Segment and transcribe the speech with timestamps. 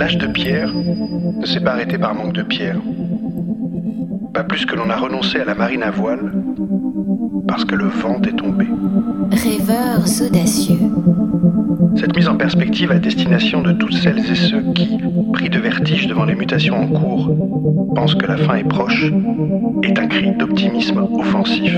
[0.00, 2.78] L'âge de pierre ne s'est pas arrêté par manque de pierre.
[4.32, 6.32] Pas plus que l'on a renoncé à la marine à voile
[7.46, 8.66] parce que le vent est tombé.
[9.30, 10.78] Rêveurs audacieux.
[11.96, 14.96] Cette mise en perspective à destination de toutes celles et ceux qui,
[15.34, 17.36] pris de vertige devant les mutations en cours,
[17.94, 19.12] pensent que la fin est proche,
[19.82, 21.76] est un cri d'optimisme offensif.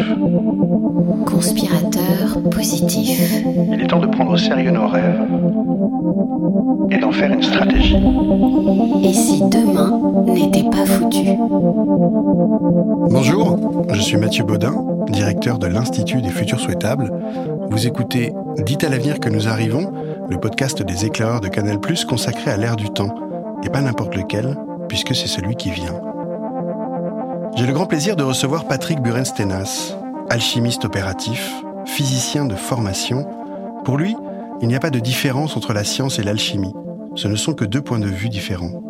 [1.27, 3.43] Conspirateur positif.
[3.73, 5.23] Il est temps de prendre au sérieux nos rêves
[6.91, 7.97] et d'en faire une stratégie.
[9.03, 11.37] Et si demain n'était pas foutu
[13.11, 13.59] Bonjour,
[13.93, 14.75] je suis Mathieu Baudin,
[15.09, 17.13] directeur de l'Institut des futurs souhaitables.
[17.71, 19.93] Vous écoutez Dites à l'avenir que nous arrivons,
[20.29, 23.15] le podcast des éclaireurs de Canal+, consacré à l'ère du temps,
[23.63, 24.57] et pas n'importe lequel,
[24.89, 26.01] puisque c'est celui qui vient.
[27.57, 29.97] J'ai le grand plaisir de recevoir Patrick Burenstenas,
[30.31, 31.53] alchimiste opératif,
[31.87, 33.27] physicien de formation.
[33.85, 34.17] Pour lui,
[34.63, 36.73] il n'y a pas de différence entre la science et l'alchimie.
[37.17, 38.83] Ce ne sont que deux points de vue différents.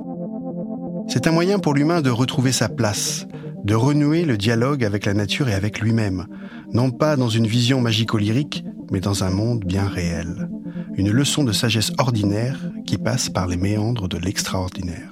[1.08, 3.26] C'est un moyen pour l'humain de retrouver sa place,
[3.64, 6.26] de renouer le dialogue avec la nature et avec lui-même,
[6.72, 10.50] non pas dans une vision magico-lyrique, mais dans un monde bien réel.
[10.94, 15.10] Une leçon de sagesse ordinaire qui passe par les méandres de l'extraordinaire.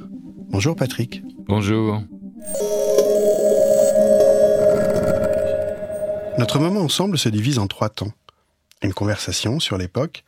[0.50, 1.22] Bonjour Patrick.
[1.48, 2.02] Bonjour.
[6.38, 8.12] Notre moment ensemble se divise en trois temps.
[8.82, 10.24] Une conversation sur l'époque,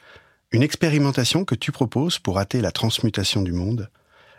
[0.52, 3.90] une expérimentation que tu proposes pour hâter la transmutation du monde,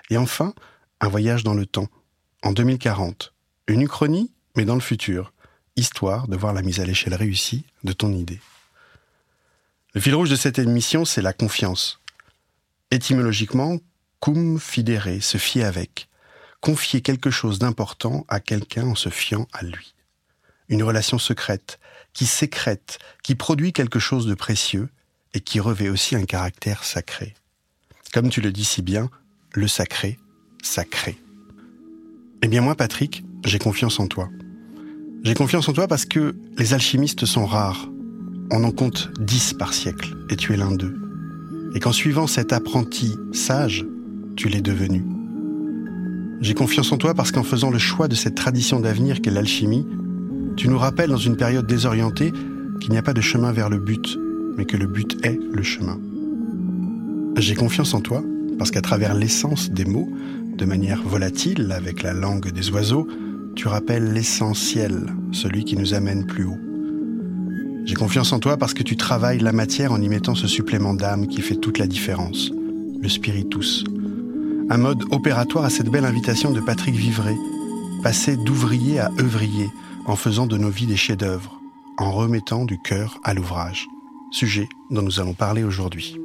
[0.10, 0.54] et enfin,
[1.02, 1.90] un voyage dans le temps,
[2.44, 3.34] en 2040.
[3.68, 5.34] Une uchronie, mais dans le futur,
[5.76, 8.40] histoire de voir la mise à l'échelle réussie de ton idée.
[9.96, 12.00] Le fil rouge de cette émission, c'est la confiance.
[12.92, 13.80] Étymologiquement,
[14.20, 16.10] cum fidere, se fier avec.
[16.62, 19.96] Confier quelque chose d'important à quelqu'un en se fiant à lui.
[20.70, 21.80] Une relation secrète,
[22.14, 24.90] qui sécrète, qui produit quelque chose de précieux
[25.34, 27.34] et qui revêt aussi un caractère sacré.
[28.14, 29.10] Comme tu le dis si bien,
[29.54, 30.20] le sacré,
[30.62, 31.18] sacré.
[32.42, 34.30] Eh bien moi, Patrick, j'ai confiance en toi.
[35.24, 37.90] J'ai confiance en toi parce que les alchimistes sont rares.
[38.52, 40.96] On en compte dix par siècle, et tu es l'un d'eux.
[41.74, 43.86] Et qu'en suivant cet apprenti sage,
[44.36, 45.04] tu l'es devenu.
[46.42, 49.88] J'ai confiance en toi parce qu'en faisant le choix de cette tradition d'avenir qu'est l'alchimie,
[50.58, 52.34] tu nous rappelles dans une période désorientée
[52.82, 54.18] qu'il n'y a pas de chemin vers le but,
[54.58, 56.00] mais que le but est le chemin.
[57.38, 58.24] J'ai confiance en toi
[58.58, 60.10] parce qu'à travers l'essence des mots,
[60.56, 63.08] de manière volatile avec la langue des oiseaux,
[63.56, 66.58] tu rappelles l'essentiel, celui qui nous amène plus haut.
[67.86, 70.94] J'ai confiance en toi parce que tu travailles la matière en y mettant ce supplément
[70.94, 72.52] d'âme qui fait toute la différence,
[73.02, 73.84] le spiritus.
[74.70, 77.36] Un mode opératoire à cette belle invitation de Patrick Vivray,
[78.02, 79.70] passer d'ouvrier à œuvrier
[80.06, 81.60] en faisant de nos vies des chefs-d'œuvre,
[81.98, 83.88] en remettant du cœur à l'ouvrage
[84.34, 86.18] sujet dont nous allons parler aujourd'hui.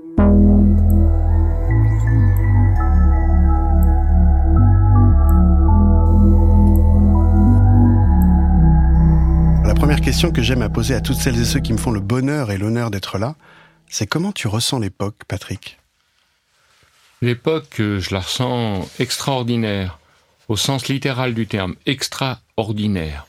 [9.65, 11.91] La première question que j'aime à poser à toutes celles et ceux qui me font
[11.91, 13.37] le bonheur et l'honneur d'être là,
[13.89, 15.79] c'est comment tu ressens l'époque, Patrick?
[17.21, 19.99] L'époque, je la ressens extraordinaire,
[20.49, 23.28] au sens littéral du terme, extraordinaire.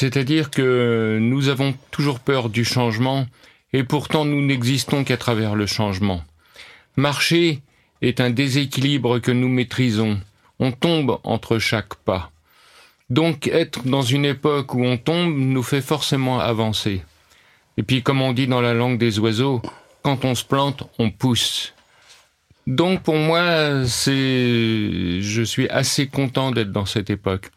[0.00, 3.26] C'est-à-dire que nous avons toujours peur du changement
[3.72, 6.22] et pourtant nous n'existons qu'à travers le changement.
[6.94, 7.62] Marcher
[8.00, 10.20] est un déséquilibre que nous maîtrisons.
[10.60, 12.30] On tombe entre chaque pas.
[13.10, 17.02] Donc être dans une époque où on tombe nous fait forcément avancer.
[17.76, 19.60] Et puis comme on dit dans la langue des oiseaux,
[20.02, 21.74] quand on se plante, on pousse.
[22.68, 27.50] Donc pour moi, c'est, je suis assez content d'être dans cette époque.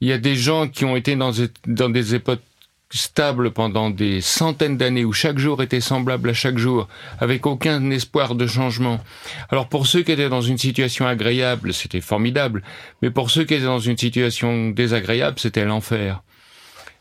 [0.00, 2.42] Il y a des gens qui ont été dans, des époques
[2.90, 6.86] stables pendant des centaines d'années où chaque jour était semblable à chaque jour,
[7.18, 9.00] avec aucun espoir de changement.
[9.48, 12.62] Alors pour ceux qui étaient dans une situation agréable, c'était formidable,
[13.00, 16.22] mais pour ceux qui étaient dans une situation désagréable, c'était l'enfer.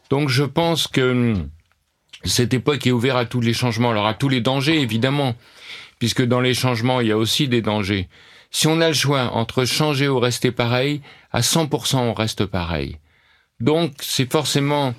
[0.09, 1.49] Donc je pense que hum,
[2.23, 5.35] cette époque est ouverte à tous les changements, alors à tous les dangers évidemment,
[5.99, 8.07] puisque dans les changements il y a aussi des dangers.
[8.51, 11.01] Si on a le choix entre changer ou rester pareil,
[11.35, 12.97] à 100% on reste pareil.
[13.59, 14.95] Donc c'est forcément,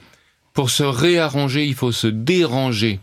[0.52, 3.00] pour se réarranger, il faut se déranger.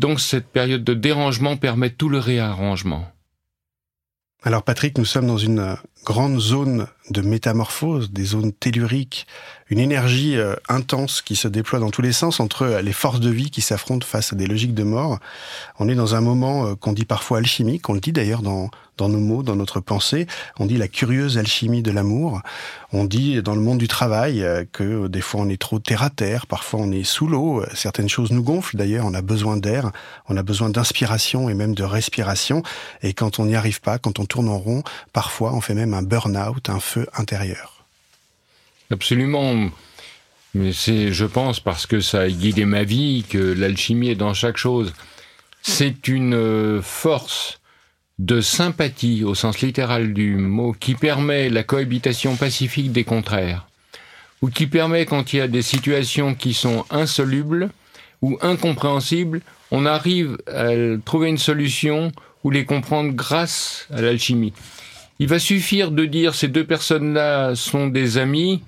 [0.00, 3.06] Donc cette période de dérangement permet tout le réarrangement.
[4.42, 9.26] Alors Patrick, nous sommes dans une grande zone de métamorphose, des zones telluriques,
[9.72, 13.20] une énergie euh, intense qui se déploie dans tous les sens entre euh, les forces
[13.20, 15.18] de vie qui s'affrontent face à des logiques de mort.
[15.78, 18.70] On est dans un moment euh, qu'on dit parfois alchimique, on le dit d'ailleurs dans,
[18.98, 20.26] dans nos mots, dans notre pensée.
[20.58, 22.42] On dit la curieuse alchimie de l'amour.
[22.92, 26.10] On dit dans le monde du travail que des fois on est trop terre à
[26.10, 27.64] terre, parfois on est sous l'eau.
[27.72, 29.06] Certaines choses nous gonflent d'ailleurs.
[29.06, 29.90] On a besoin d'air,
[30.28, 32.62] on a besoin d'inspiration et même de respiration.
[33.02, 34.82] Et quand on n'y arrive pas, quand on tourne en rond,
[35.14, 36.68] parfois on fait même un burn-out,
[37.14, 37.84] intérieur.
[38.90, 39.70] Absolument.
[40.54, 44.34] Mais c'est, je pense, parce que ça a guidé ma vie, que l'alchimie est dans
[44.34, 44.92] chaque chose.
[45.62, 47.60] C'est une euh, force
[48.18, 53.66] de sympathie, au sens littéral du mot, qui permet la cohabitation pacifique des contraires,
[54.42, 57.70] ou qui permet, quand il y a des situations qui sont insolubles
[58.20, 59.40] ou incompréhensibles,
[59.70, 60.68] on arrive à
[61.04, 62.12] trouver une solution
[62.44, 64.52] ou les comprendre grâce à l'alchimie.
[65.22, 68.60] Il va suffire de dire ces deux personnes-là sont des amis,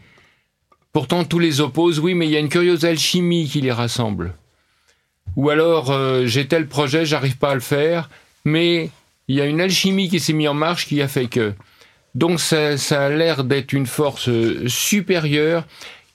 [0.92, 4.32] Pourtant, tous les opposent, oui, mais il y a une curieuse alchimie qui les rassemble.
[5.34, 8.08] Ou alors, euh, j'ai tel projet, j'arrive pas à le faire,
[8.44, 8.90] mais
[9.26, 11.52] il y a une alchimie qui s'est mise en marche qui a fait que.
[12.14, 15.66] Donc, ça, ça a l'air d'être une force euh, supérieure,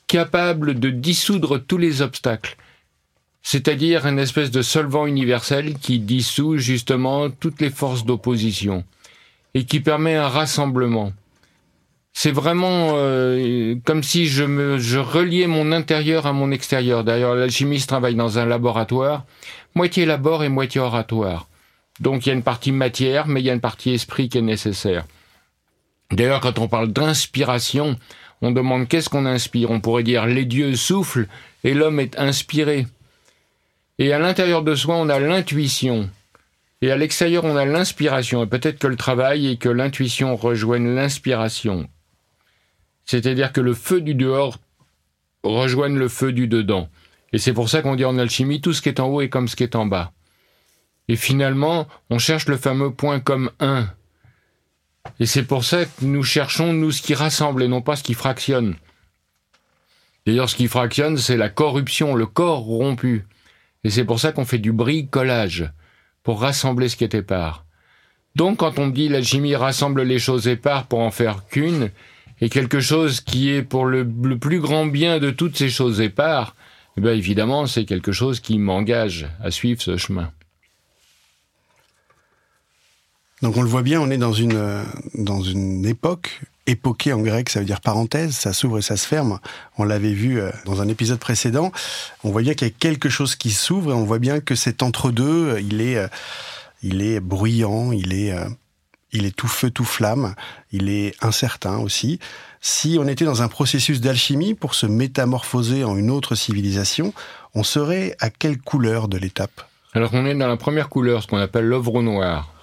[0.08, 2.56] capable de dissoudre tous les obstacles.
[3.42, 8.86] C'est-à-dire une espèce de solvant universel qui dissout justement toutes les forces d'opposition
[9.54, 11.14] et qui permet un rassemblement
[12.22, 17.06] c'est vraiment euh, comme si je me je reliais mon intérieur à mon extérieur.
[17.06, 19.24] D'ailleurs, l'alchimiste travaille dans un laboratoire,
[19.74, 21.48] moitié labor et moitié oratoire.
[22.02, 24.38] Donc il y a une partie matière, mais il y a une partie esprit qui
[24.38, 25.06] est nécessaire.
[26.12, 27.96] D'ailleurs, quand on parle d'inspiration,
[28.42, 29.72] on demande qu'est-ce qu'on inspire.
[29.72, 31.28] On pourrait dire les dieux soufflent
[31.64, 32.88] et l'homme est inspiré.
[33.98, 36.10] Et à l'intérieur de soi, on a l'intuition.
[36.82, 38.44] Et à l'extérieur, on a l'inspiration.
[38.44, 41.90] Et peut-être que le travail et que l'intuition rejoignent l'inspiration.
[43.06, 44.58] C'est-à-dire que le feu du dehors
[45.44, 46.90] rejoigne le feu du dedans.
[47.34, 49.30] Et c'est pour ça qu'on dit en alchimie, tout ce qui est en haut est
[49.30, 50.14] comme ce qui est en bas.
[51.08, 53.90] Et finalement, on cherche le fameux point comme un.
[55.20, 58.04] Et c'est pour ça que nous cherchons, nous, ce qui rassemble et non pas ce
[58.04, 58.76] qui fractionne.
[60.26, 63.26] D'ailleurs, ce qui fractionne, c'est la corruption, le corps rompu.
[63.84, 65.72] Et c'est pour ça qu'on fait du bricolage,
[66.24, 67.66] pour rassembler ce qui est épars.
[68.36, 71.92] Donc, quand on dit l'alchimie rassemble les choses épares pour en faire qu'une,
[72.42, 74.06] et quelque chose qui est pour le,
[74.38, 76.56] plus grand bien de toutes ces choses épares,
[76.98, 80.32] eh bien évidemment, c'est quelque chose qui m'engage à suivre ce chemin.
[83.42, 84.84] Donc on le voit bien, on est dans une,
[85.16, 89.08] dans une époque, époquée en grec, ça veut dire parenthèse, ça s'ouvre et ça se
[89.08, 89.40] ferme.
[89.78, 91.72] On l'avait vu euh, dans un épisode précédent.
[92.24, 94.56] On voit bien qu'il y a quelque chose qui s'ouvre et on voit bien que
[94.56, 96.08] cet entre-deux, il est, euh,
[96.84, 98.48] il est bruyant, il est, euh,
[99.12, 100.36] il est tout feu, tout flamme,
[100.72, 102.20] il est incertain aussi.
[102.62, 107.14] Si on était dans un processus d'alchimie pour se métamorphoser en une autre civilisation,
[107.56, 109.68] on serait à quelle couleur de l'étape?
[109.94, 112.54] Alors on est dans la première couleur, ce qu'on appelle l'œuvre noire,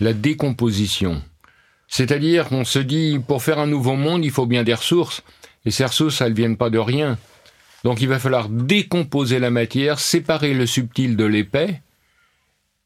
[0.00, 1.22] la décomposition.
[1.88, 5.22] C'est-à-dire qu'on se dit, pour faire un nouveau monde, il faut bien des ressources,
[5.64, 7.18] et ces ressources, elles viennent pas de rien.
[7.84, 11.82] Donc il va falloir décomposer la matière, séparer le subtil de l'épais,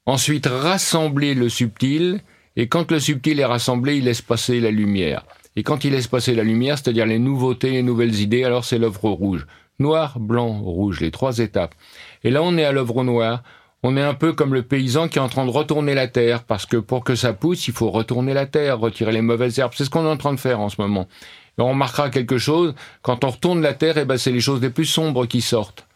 [0.07, 2.21] ensuite rassembler le subtil,
[2.57, 5.25] et quand le subtil est rassemblé, il laisse passer la lumière.
[5.55, 8.79] Et quand il laisse passer la lumière, c'est-à-dire les nouveautés, les nouvelles idées, alors c'est
[8.79, 9.47] l'œuvre rouge.
[9.79, 11.75] Noir, blanc, rouge, les trois étapes.
[12.25, 13.45] Et là, on est à l'œuvre noire.
[13.85, 16.43] On est un peu comme le paysan qui est en train de retourner la terre,
[16.43, 19.73] parce que pour que ça pousse, il faut retourner la terre, retirer les mauvaises herbes.
[19.77, 21.07] C'est ce qu'on est en train de faire en ce moment.
[21.59, 24.61] Et on remarquera quelque chose, quand on retourne la terre, eh ben, c'est les choses
[24.61, 25.87] les plus sombres qui sortent.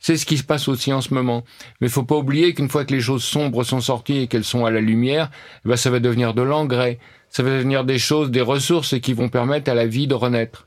[0.00, 1.44] C'est ce qui se passe aussi en ce moment.
[1.80, 4.64] Mais faut pas oublier qu'une fois que les choses sombres sont sorties et qu'elles sont
[4.64, 5.30] à la lumière,
[5.64, 6.98] eh ben ça va devenir de l'engrais.
[7.30, 10.66] Ça va devenir des choses, des ressources qui vont permettre à la vie de renaître.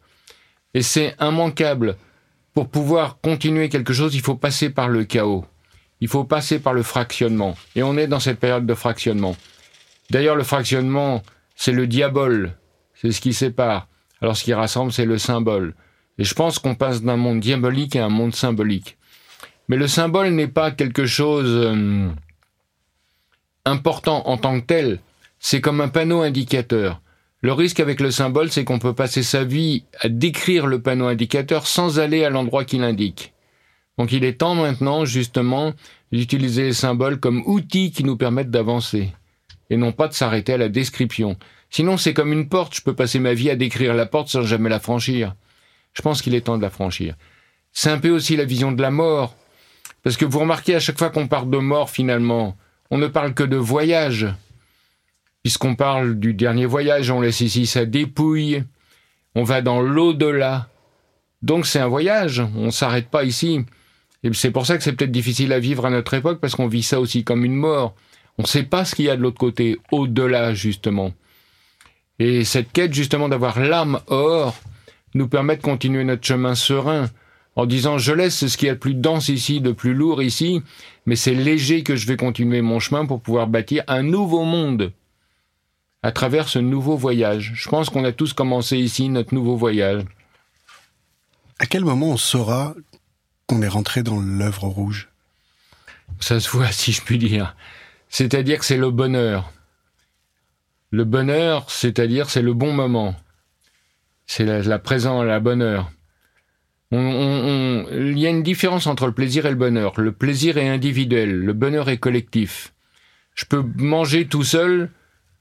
[0.74, 1.98] Et c'est immanquable.
[2.53, 5.45] Pour pouvoir continuer quelque chose, il faut passer par le chaos.
[6.01, 7.55] Il faut passer par le fractionnement.
[7.75, 9.36] Et on est dans cette période de fractionnement.
[10.10, 11.24] D'ailleurs, le fractionnement,
[11.55, 12.58] c'est le diabole.
[12.96, 13.88] C'est ce qui sépare.
[14.22, 15.74] Alors ce qui rassemble, c'est le symbole.
[16.17, 18.98] Et je pense qu'on passe d'un monde diabolique à un monde symbolique.
[19.67, 22.10] Mais le symbole n'est pas quelque chose euh,
[23.65, 25.00] important en tant que tel.
[25.39, 27.01] C'est comme un panneau indicateur.
[27.41, 31.08] Le risque avec le symbole, c'est qu'on peut passer sa vie à décrire le panneau
[31.08, 33.34] indicateur sans aller à l'endroit qu'il indique.
[34.01, 35.74] Donc il est temps maintenant, justement,
[36.12, 39.13] d'utiliser les symboles comme outils qui nous permettent d'avancer,
[39.70, 41.38] et non pas de s'arrêter à la description.
[41.70, 44.41] Sinon, c'est comme une porte, je peux passer ma vie à décrire la porte sans
[44.41, 45.36] jamais la franchir.
[45.93, 47.13] Je pense qu'il est temps de la franchir.
[47.74, 49.36] C'est un peu aussi la vision de la mort.
[50.01, 52.58] Parce que vous remarquez à chaque fois qu'on parle de mort finalement,
[52.89, 54.25] on ne parle que de voyage.
[55.43, 58.63] Puisqu'on parle du dernier voyage, on laisse ici sa dépouille.
[59.36, 60.70] On va dans l'au-delà.
[61.43, 63.63] Donc c'est un voyage, on ne s'arrête pas ici.
[64.23, 66.67] Et c'est pour ça que c'est peut-être difficile à vivre à notre époque, parce qu'on
[66.67, 67.95] vit ça aussi comme une mort.
[68.37, 71.13] On ne sait pas ce qu'il y a de l'autre côté, au-delà justement.
[72.19, 74.55] Et cette quête justement d'avoir l'âme or
[75.15, 77.09] nous permet de continuer notre chemin serein,
[77.55, 80.21] en disant je laisse ce qu'il y a de plus dense ici, de plus lourd
[80.21, 80.61] ici,
[81.05, 84.93] mais c'est léger que je vais continuer mon chemin pour pouvoir bâtir un nouveau monde
[86.03, 87.51] à travers ce nouveau voyage.
[87.55, 90.03] Je pense qu'on a tous commencé ici notre nouveau voyage.
[91.59, 92.73] À quel moment on saura
[93.51, 95.10] qu'on est rentré dans l'œuvre rouge
[96.22, 97.53] Ça se voit, si je puis dire.
[98.08, 99.51] C'est-à-dire que c'est le bonheur.
[100.89, 103.13] Le bonheur, c'est-à-dire c'est le bon moment.
[104.25, 105.91] C'est la, la présence, la bonheur.
[106.93, 110.00] il y a une différence entre le plaisir et le bonheur.
[110.00, 112.74] Le plaisir est individuel, le bonheur est collectif.
[113.36, 114.91] Je peux manger tout seul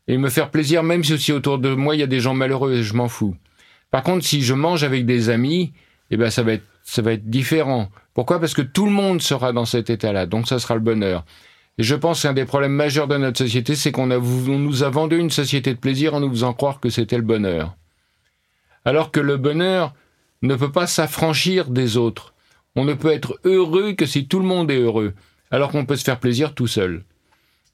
[0.09, 2.73] et me faire plaisir même si autour de moi il y a des gens malheureux
[2.73, 3.37] et je m'en fous.
[3.93, 5.73] Par contre, si je mange avec des amis,
[6.11, 7.89] eh ben ça va être ça va être différent.
[8.15, 8.41] Pourquoi?
[8.41, 11.25] Parce que tout le monde sera dans cet état-là, donc ça sera le bonheur.
[11.79, 15.17] Et je pense qu'un des problèmes majeurs de notre société, c'est qu'on nous a vendu
[15.17, 17.77] une société de plaisir en nous faisant croire que c'était le bonheur.
[18.85, 19.95] Alors que le bonheur
[20.43, 22.35] ne peut pas s'affranchir des autres.
[22.75, 25.15] On ne peut être heureux que si tout le monde est heureux,
[25.53, 27.05] alors qu'on peut se faire plaisir tout seul.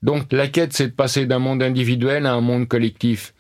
[0.03, 3.33] Donc la quête, c'est de passer d'un monde individuel à un monde collectif.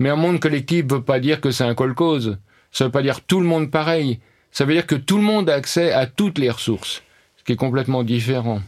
[0.00, 2.38] Mais un monde collectif ne veut pas dire que c'est un cause.
[2.72, 4.18] Ça veut pas dire tout le monde pareil.
[4.52, 7.02] Ça veut dire que tout le monde a accès à toutes les ressources,
[7.36, 8.60] ce qui est complètement différent.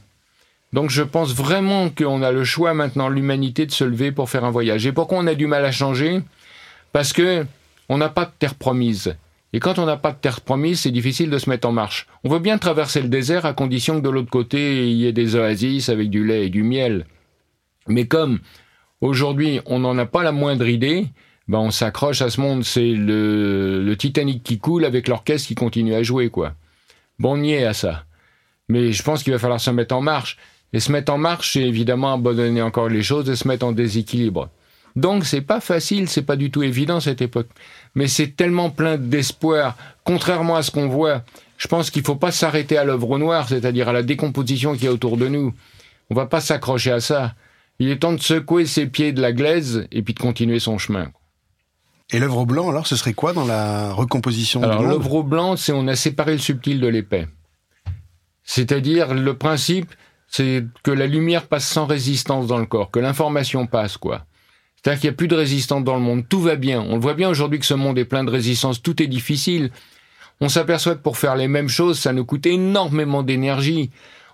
[0.73, 4.45] Donc je pense vraiment qu'on a le choix maintenant, l'humanité, de se lever pour faire
[4.45, 4.87] un voyage.
[4.87, 6.23] Et pourquoi on a du mal à changer?
[6.93, 7.45] Parce que
[7.89, 9.17] on n'a pas de terre promise.
[9.53, 12.07] Et quand on n'a pas de terre promise, c'est difficile de se mettre en marche.
[12.25, 15.13] On veut bien traverser le désert à condition que de l'autre côté, il y ait
[15.13, 17.05] des oasis avec du lait et du miel.
[17.87, 18.39] Mais comme
[19.03, 21.07] aujourd'hui, on n'en a pas la moindre idée,
[21.49, 22.65] ben on s'accroche à ce monde.
[22.65, 26.55] C'est le, le Titanic qui coule avec l'orchestre qui continue à jouer, quoi.
[27.19, 28.05] Bon, on y est à ça.
[28.69, 30.39] Mais je pense qu'il va falloir se mettre en marche.
[30.73, 33.73] Et se mettre en marche, c'est évidemment abandonner encore les choses et se mettre en
[33.73, 34.49] déséquilibre.
[34.97, 37.49] Donc c'est pas facile, c'est pas du tout évident cette époque.
[37.95, 41.23] Mais c'est tellement plein d'espoir, contrairement à ce qu'on voit.
[41.59, 44.91] Je pense qu'il faut pas s'arrêter à l'œuvre noire, c'est-à-dire à la décomposition qui est
[44.91, 45.55] autour de nous.
[46.11, 47.35] On va pas s'accrocher à ça.
[47.79, 50.79] Il est temps de secouer ses pieds de la glaise et puis de continuer son
[50.79, 51.11] chemin.
[52.13, 55.89] Et l'œuvre blanc, alors, ce serait quoi dans la recomposition Alors, l'œuvre blanc, c'est on
[55.89, 57.27] a séparé le subtil de l'épais.
[58.45, 59.91] C'est-à-dire, le principe,
[60.29, 64.27] c'est que la lumière passe sans résistance dans le corps, que l'information passe, quoi.
[64.77, 66.83] C'est-à-dire qu'il n'y a plus de résistance dans le monde, tout va bien.
[66.83, 69.71] On le voit bien aujourd'hui que ce monde est plein de résistance, tout est difficile.
[70.41, 73.91] On s'aperçoit que pour faire les mêmes choses, ça nous coûte énormément d'énergie.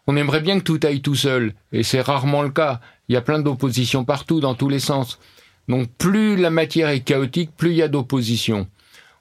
[0.08, 2.80] On aimerait bien que tout aille tout seul, et c'est rarement le cas.
[3.08, 5.20] Il y a plein d'oppositions partout, dans tous les sens.
[5.68, 8.66] Donc plus la matière est chaotique, plus il y a d'opposition.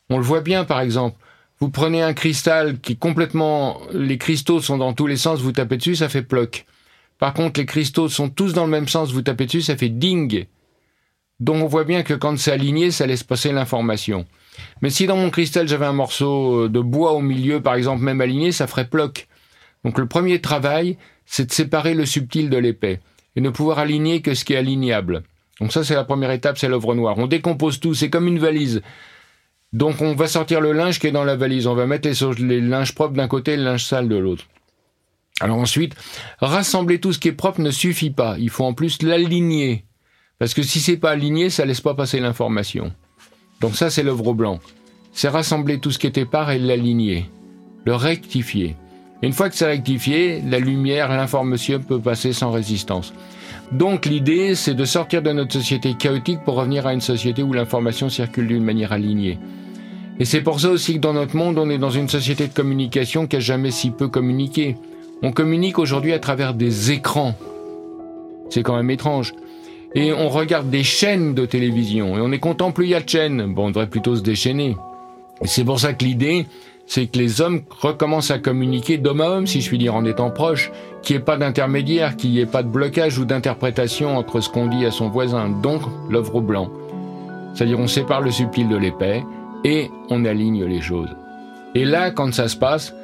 [0.09, 1.17] On le voit bien par exemple.
[1.59, 5.77] Vous prenez un cristal qui complètement, les cristaux sont dans tous les sens, vous tapez
[5.77, 6.65] dessus, ça fait ploc.
[7.17, 9.89] Par contre, les cristaux sont tous dans le même sens, vous tapez dessus, ça fait
[9.89, 10.45] ding.
[11.39, 14.25] Donc on voit bien que quand c'est aligné, ça laisse passer l'information.
[14.81, 18.21] Mais si dans mon cristal j'avais un morceau de bois au milieu, par exemple, même
[18.21, 19.27] aligné, ça ferait ploc.
[19.83, 22.99] Donc le premier travail, c'est de séparer le subtil de l'épais
[23.35, 25.23] et ne pouvoir aligner que ce qui est alignable.
[25.59, 27.17] Donc ça, c'est la première étape, c'est l'œuvre noire.
[27.17, 28.81] On décompose tout, c'est comme une valise.
[29.73, 31.67] Donc on va sortir le linge qui est dans la valise.
[31.67, 34.45] On va mettre les, les linges propres d'un côté et le linge sale de l'autre.
[35.39, 35.95] Alors ensuite,
[36.39, 38.37] rassembler tout ce qui est propre ne suffit pas.
[38.39, 39.85] Il faut en plus l'aligner.
[40.39, 42.93] Parce que si c'est pas aligné, ça laisse pas passer l'information.
[43.59, 44.59] Donc ça, c'est l'œuvre blanc.
[45.11, 47.29] C'est rassembler tout ce qui est épars et l'aligner.
[47.85, 48.75] Le rectifier.
[49.23, 53.13] Une fois que c'est rectifié, la lumière, l'information peut passer sans résistance.
[53.71, 57.51] Donc l'idée, c'est de sortir de notre société chaotique pour revenir à une société où
[57.51, 59.37] l'information circule d'une manière alignée.
[60.19, 62.53] Et c'est pour ça aussi que dans notre monde, on est dans une société de
[62.53, 64.77] communication qui a jamais si peu communiqué.
[65.21, 67.35] On communique aujourd'hui à travers des écrans.
[68.49, 69.33] C'est quand même étrange.
[69.95, 72.17] Et on regarde des chaînes de télévision.
[72.17, 73.53] Et on est content, plus il y a de chaînes.
[73.53, 74.75] Bon, on devrait plutôt se déchaîner.
[75.41, 76.45] Et c'est pour ça que l'idée,
[76.87, 80.05] c'est que les hommes recommencent à communiquer d'homme à homme, si je puis dire, en
[80.05, 80.71] étant proches,
[81.03, 84.49] qu'il n'y ait pas d'intermédiaire, qu'il n'y ait pas de blocage ou d'interprétation entre ce
[84.49, 86.71] qu'on dit à son voisin, donc l'œuvre blanc.
[87.53, 89.23] C'est-à-dire on sépare le subtil de l'épais
[89.65, 91.09] et on aligne les choses.
[91.75, 92.95] Et là, quand ça se passe,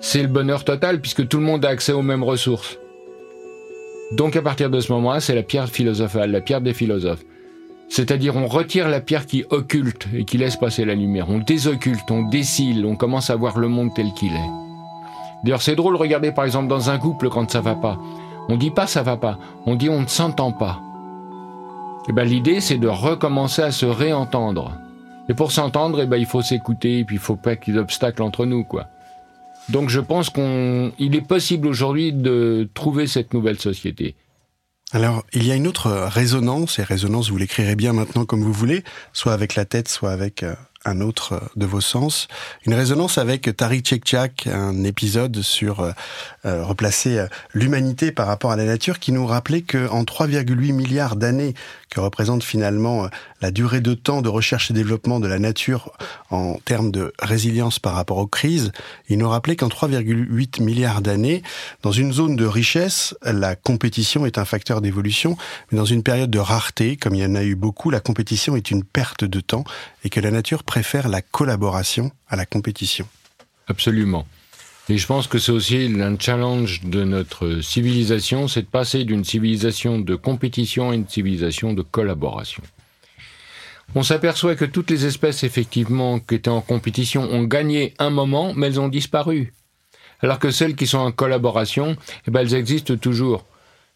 [0.00, 2.78] c'est le bonheur total puisque tout le monde a accès aux mêmes ressources.
[4.12, 7.24] Donc à partir de ce moment-là, c'est la pierre philosophale, la pierre des philosophes.
[7.90, 11.28] C'est-à-dire on retire la pierre qui occulte et qui laisse passer la lumière.
[11.28, 14.50] On désocculte, on décile, on commence à voir le monde tel qu'il est.
[15.44, 17.98] D'ailleurs c'est drôle, regardez par exemple dans un couple quand ça va pas.
[18.48, 20.80] On dit pas ça va pas, on dit on ne s'entend pas.
[22.06, 24.72] Et eh ben l'idée c'est de recommencer à se réentendre.
[25.30, 27.76] Et pour s'entendre, eh ben, il faut s'écouter, et puis il faut pas qu'il y
[27.76, 28.88] ait d'obstacles entre nous, quoi.
[29.68, 34.16] Donc je pense qu'il est possible aujourd'hui de trouver cette nouvelle société.
[34.92, 38.52] Alors, il y a une autre résonance, et résonance, vous l'écrirez bien maintenant comme vous
[38.52, 38.82] voulez,
[39.12, 42.28] soit avec la tête, soit avec euh, un autre euh, de vos sens.
[42.64, 45.92] Une résonance avec Tariq Tchekchak, un épisode sur euh,
[46.46, 51.54] euh, replacer l'humanité par rapport à la nature qui nous rappelait qu'en 3,8 milliards d'années
[51.90, 53.08] que représente finalement
[53.42, 55.92] la durée de temps de recherche et développement de la nature
[56.30, 58.70] en termes de résilience par rapport aux crises,
[59.08, 61.42] il nous rappelait qu'en 3,8 milliards d'années,
[61.82, 65.36] dans une zone de richesse, la compétition est un facteur d'évolution,
[65.70, 68.54] mais dans une période de rareté, comme il y en a eu beaucoup, la compétition
[68.54, 69.64] est une perte de temps
[70.04, 73.08] et que la nature préfère la collaboration à la compétition.
[73.66, 74.24] Absolument.
[74.88, 79.24] Et je pense que c'est aussi un challenge de notre civilisation, c'est de passer d'une
[79.24, 82.62] civilisation de compétition à une civilisation de collaboration.
[83.96, 88.54] On s'aperçoit que toutes les espèces, effectivement, qui étaient en compétition ont gagné un moment,
[88.54, 89.52] mais elles ont disparu.
[90.20, 91.96] Alors que celles qui sont en collaboration,
[92.28, 93.44] eh ben, elles existent toujours.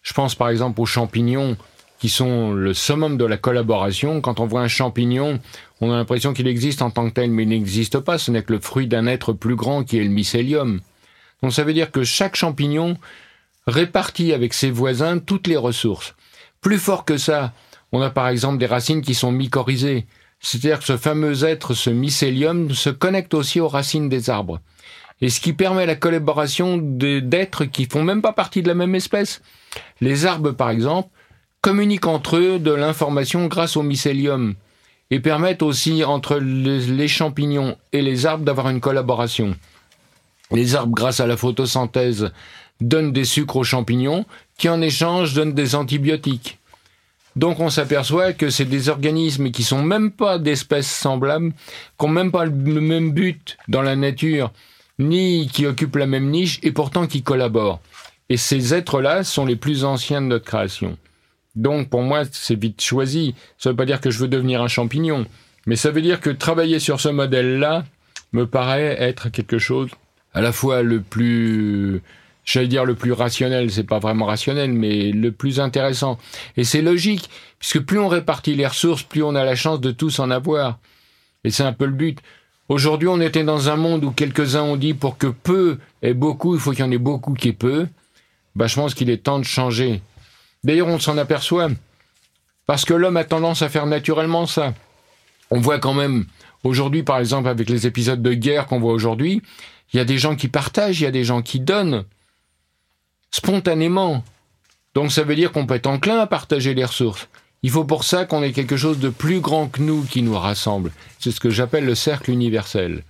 [0.02, 1.56] Je pense par exemple aux champignons
[2.04, 4.20] qui sont le summum de la collaboration.
[4.20, 5.40] Quand on voit un champignon,
[5.84, 8.16] on a l'impression qu'il existe en tant que tel, mais il n'existe pas.
[8.16, 10.80] Ce n'est que le fruit d'un être plus grand qui est le mycélium.
[11.42, 12.96] Donc ça veut dire que chaque champignon
[13.66, 16.14] répartit avec ses voisins toutes les ressources.
[16.62, 17.52] Plus fort que ça,
[17.92, 20.06] on a par exemple des racines qui sont mycorhizées.
[20.40, 24.60] C'est-à-dire que ce fameux être, ce mycélium, se connecte aussi aux racines des arbres.
[25.20, 28.94] Et ce qui permet la collaboration d'êtres qui font même pas partie de la même
[28.94, 29.42] espèce.
[30.00, 31.10] Les arbres, par exemple,
[31.60, 34.54] communiquent entre eux de l'information grâce au mycélium
[35.10, 39.54] et permettent aussi entre les champignons et les arbres d'avoir une collaboration.
[40.50, 42.32] Les arbres, grâce à la photosynthèse,
[42.80, 44.24] donnent des sucres aux champignons
[44.58, 46.58] qui en échange donnent des antibiotiques.
[47.36, 51.52] Donc on s'aperçoit que c'est des organismes qui sont même pas d'espèces semblables,
[51.98, 54.52] qui n'ont même pas le même but dans la nature,
[54.98, 57.80] ni qui occupent la même niche, et pourtant qui collaborent.
[58.28, 60.96] Et ces êtres-là sont les plus anciens de notre création.
[61.56, 63.34] Donc pour moi, c'est vite choisi.
[63.58, 65.26] Ça veut pas dire que je veux devenir un champignon,
[65.66, 67.84] mais ça veut dire que travailler sur ce modèle-là
[68.32, 69.90] me paraît être quelque chose
[70.34, 72.02] à la fois le plus
[72.44, 76.18] j'allais dire le plus rationnel, c'est pas vraiment rationnel, mais le plus intéressant.
[76.56, 79.90] Et c'est logique, puisque plus on répartit les ressources, plus on a la chance de
[79.90, 80.78] tous en avoir.
[81.44, 82.18] Et c'est un peu le but.
[82.68, 86.54] Aujourd'hui, on était dans un monde où quelques-uns ont dit pour que peu ait beaucoup,
[86.54, 87.86] il faut qu'il y en ait beaucoup qui est peu.
[88.56, 90.00] Bah, je pense qu'il est temps de changer.
[90.64, 91.68] D'ailleurs, on s'en aperçoit.
[92.66, 94.74] Parce que l'homme a tendance à faire naturellement ça.
[95.50, 96.26] On voit quand même,
[96.64, 99.42] aujourd'hui, par exemple, avec les épisodes de guerre qu'on voit aujourd'hui,
[99.92, 102.04] il y a des gens qui partagent, il y a des gens qui donnent.
[103.30, 104.24] Spontanément.
[104.94, 107.28] Donc ça veut dire qu'on peut être enclin à partager les ressources.
[107.62, 110.38] Il faut pour ça qu'on ait quelque chose de plus grand que nous qui nous
[110.38, 110.92] rassemble.
[111.18, 113.02] C'est ce que j'appelle le cercle universel.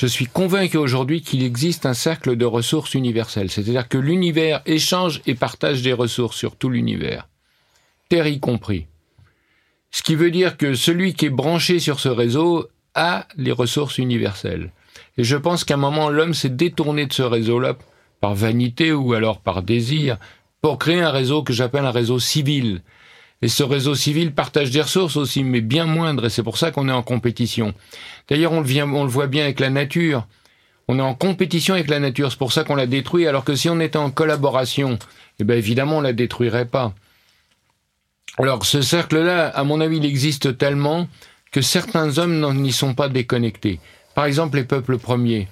[0.00, 5.20] Je suis convaincu aujourd'hui qu'il existe un cercle de ressources universelles, c'est-à-dire que l'univers échange
[5.26, 7.28] et partage des ressources sur tout l'univers,
[8.08, 8.86] terre y compris.
[9.90, 13.98] Ce qui veut dire que celui qui est branché sur ce réseau a les ressources
[13.98, 14.72] universelles.
[15.18, 17.76] Et je pense qu'à un moment, l'homme s'est détourné de ce réseau-là
[18.22, 20.16] par vanité ou alors par désir
[20.62, 22.80] pour créer un réseau que j'appelle un réseau civil.
[23.42, 26.70] Et ce réseau civil partage des ressources aussi, mais bien moindres, et c'est pour ça
[26.70, 27.72] qu'on est en compétition.
[28.28, 30.26] D'ailleurs, on, on, le voit bien avec la nature.
[30.88, 33.54] On est en compétition avec la nature, c'est pour ça qu'on la détruit, alors que
[33.54, 34.98] si on était en collaboration,
[35.38, 36.92] eh bien évidemment, on la détruirait pas.
[38.38, 41.08] Alors ce cercle-là, à mon avis, il existe tellement
[41.50, 43.80] que certains hommes n'y sont pas déconnectés.
[44.14, 45.48] Par exemple, les peuples premiers.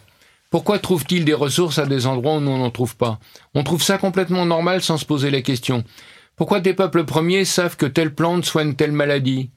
[0.50, 3.18] Pourquoi trouvent-ils des ressources à des endroits où nous n'en trouve pas?
[3.54, 5.84] On trouve ça complètement normal sans se poser la question.
[6.38, 9.50] Pourquoi des peuples premiers savent que telle plante soigne telle maladie?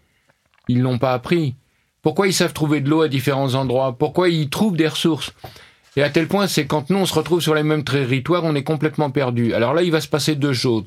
[0.68, 1.54] Ils l'ont pas appris.
[2.02, 3.96] Pourquoi ils savent trouver de l'eau à différents endroits?
[3.98, 5.32] Pourquoi ils trouvent des ressources?
[5.96, 8.56] Et à tel point, c'est quand nous on se retrouve sur les mêmes territoires, on
[8.56, 9.54] est complètement perdu.
[9.54, 10.86] Alors là, il va se passer deux choses.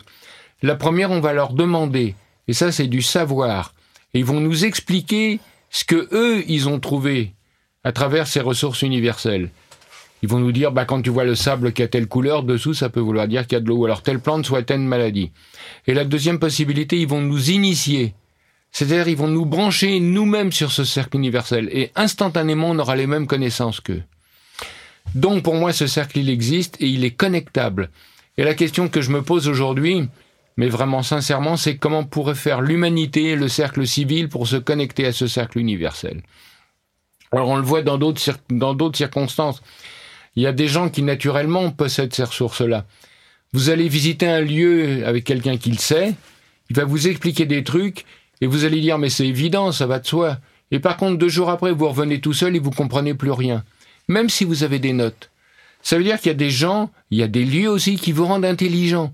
[0.63, 2.17] La première, on va leur demander,
[2.49, 3.73] et ça c'est du savoir,
[4.15, 5.39] et ils vont nous expliquer
[5.71, 7.35] ce que eux ils ont trouvé
[7.85, 9.51] à travers ces ressources universelles.
[10.25, 12.73] Ils vont nous dire, bah, quand tu vois le sable qui a telle couleur, dessous,
[12.73, 13.85] ça peut vouloir dire qu'il y a de l'eau.
[13.85, 15.33] Alors, telle plante soit telle maladie.
[15.87, 18.15] Et la deuxième possibilité, ils vont nous initier.
[18.73, 21.69] C'est-à-dire, ils vont nous brancher nous-mêmes sur ce cercle universel.
[21.73, 24.03] Et instantanément, on aura les mêmes connaissances qu'eux.
[25.15, 27.91] Donc, pour moi, ce cercle, il existe et il est connectable.
[28.39, 30.09] Et la question que je me pose aujourd'hui,
[30.57, 35.13] mais vraiment sincèrement, c'est comment pourrait faire l'humanité, le cercle civil, pour se connecter à
[35.13, 36.23] ce cercle universel?
[37.31, 39.61] Alors, on le voit dans d'autres, dans d'autres circonstances.
[40.37, 42.87] Il y a des gens qui naturellement possèdent ces ressources-là.
[43.53, 46.15] Vous allez visiter un lieu avec quelqu'un qui le sait,
[46.71, 48.05] il va vous expliquer des trucs,
[48.41, 50.39] et vous allez dire mais c'est évident, ça va de soi.
[50.71, 53.65] Et par contre, deux jours après, vous revenez tout seul et vous comprenez plus rien.
[54.09, 55.31] Même si vous avez des notes.
[55.83, 58.11] Ça veut dire qu'il y a des gens, il y a des lieux aussi qui
[58.11, 59.13] vous rendent intelligent,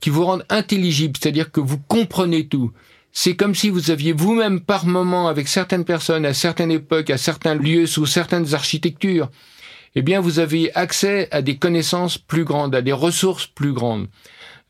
[0.00, 2.72] qui vous rendent intelligible, c'est-à-dire que vous comprenez tout.
[3.12, 7.16] C'est comme si vous aviez vous-même par moment, avec certaines personnes, à certaines époques, à
[7.16, 9.30] certains lieux, sous certaines architectures,
[9.94, 14.08] eh bien, vous aviez accès à des connaissances plus grandes, à des ressources plus grandes.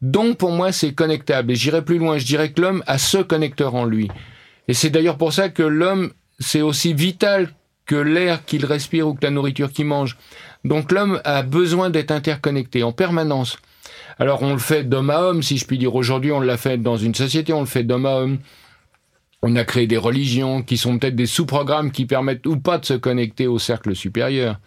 [0.02, 1.52] Donc, pour moi, c'est connectable.
[1.52, 2.18] Et j'irai plus loin.
[2.18, 4.08] Je dirais que l'homme a ce connecteur en lui.
[4.68, 7.50] Et c'est d'ailleurs pour ça que l'homme, c'est aussi vital
[7.86, 10.16] que l'air qu'il respire ou que la nourriture qu'il mange.
[10.64, 13.58] Donc l'homme a besoin d'être interconnecté en permanence.
[14.18, 15.94] Alors on le fait d'homme à homme, si je puis dire.
[15.94, 18.38] Aujourd'hui, on l'a fait dans une société, on le fait d'homme à homme.
[19.42, 22.86] On a créé des religions qui sont peut-être des sous-programmes qui permettent ou pas de
[22.86, 24.58] se connecter au cercle supérieur.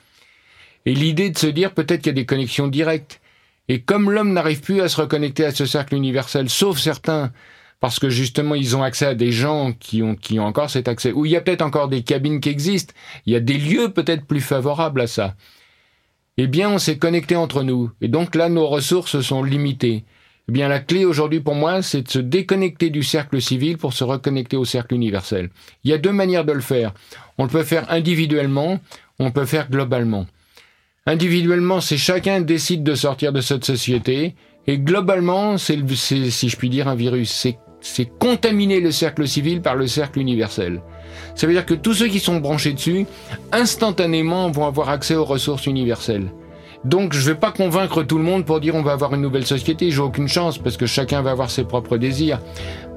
[0.88, 3.22] Et l'idée de se dire peut-être qu'il y a des connexions directes.
[3.68, 7.32] Et comme l'homme n'arrive plus à se reconnecter à ce cercle universel, sauf certains,
[7.80, 10.88] parce que justement ils ont accès à des gens qui ont, qui ont encore cet
[10.88, 12.96] accès, ou il y a peut-être encore des cabines qui existent,
[13.28, 15.36] il y a des lieux peut-être plus favorables à ça
[16.38, 17.92] eh bien, on s'est connecté entre nous.
[18.00, 20.06] Et donc là, nos ressources sont limitées.
[20.48, 23.94] Eh bien, la clé aujourd'hui pour moi, c'est de se déconnecter du cercle civil pour
[23.94, 25.50] se reconnecter au cercle universel.
[25.84, 26.94] Il y a deux manières de le faire.
[27.40, 28.80] On le peut faire individuellement,
[29.20, 30.28] on peut faire globalement.
[31.08, 34.36] Individuellement, c'est chacun décide de sortir de cette société,
[34.68, 37.48] et globalement, c'est, si je puis dire, un virus.
[37.80, 40.82] C'est, contaminer le cercle civil par le cercle universel.
[41.36, 43.06] Ça veut dire que tous ceux qui sont branchés dessus,
[43.54, 46.30] instantanément, vont avoir accès aux ressources universelles.
[46.84, 49.22] Donc je ne vais pas convaincre tout le monde pour dire on va avoir une
[49.22, 52.40] nouvelle société, j'ai aucune chance parce que chacun va avoir ses propres désirs.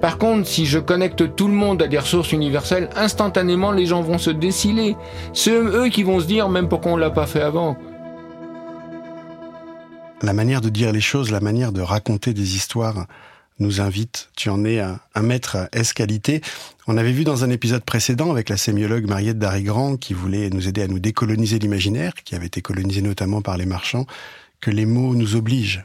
[0.00, 4.02] Par contre, si je connecte tout le monde à des ressources universelles, instantanément les gens
[4.02, 4.96] vont se déciler.
[5.32, 7.76] C'est eux qui vont se dire même pourquoi on l'a pas fait avant.
[10.22, 13.06] La manière de dire les choses, la manière de raconter des histoires,
[13.58, 14.30] nous invite.
[14.36, 16.40] Tu en es un, maître S-qualité.
[16.86, 20.66] On avait vu dans un épisode précédent avec la sémiologue Mariette Darigrand qui voulait nous
[20.66, 24.06] aider à nous décoloniser l'imaginaire, qui avait été colonisé notamment par les marchands,
[24.60, 25.84] que les mots nous obligent.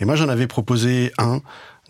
[0.00, 1.40] Et moi j'en avais proposé un,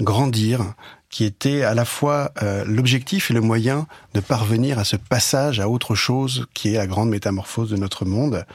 [0.01, 0.75] grandir,
[1.13, 5.61] qui était à la fois euh, l'objectif et le moyen de parvenir à ce passage
[5.61, 8.47] à autre chose qui est la grande métamorphose de notre monde.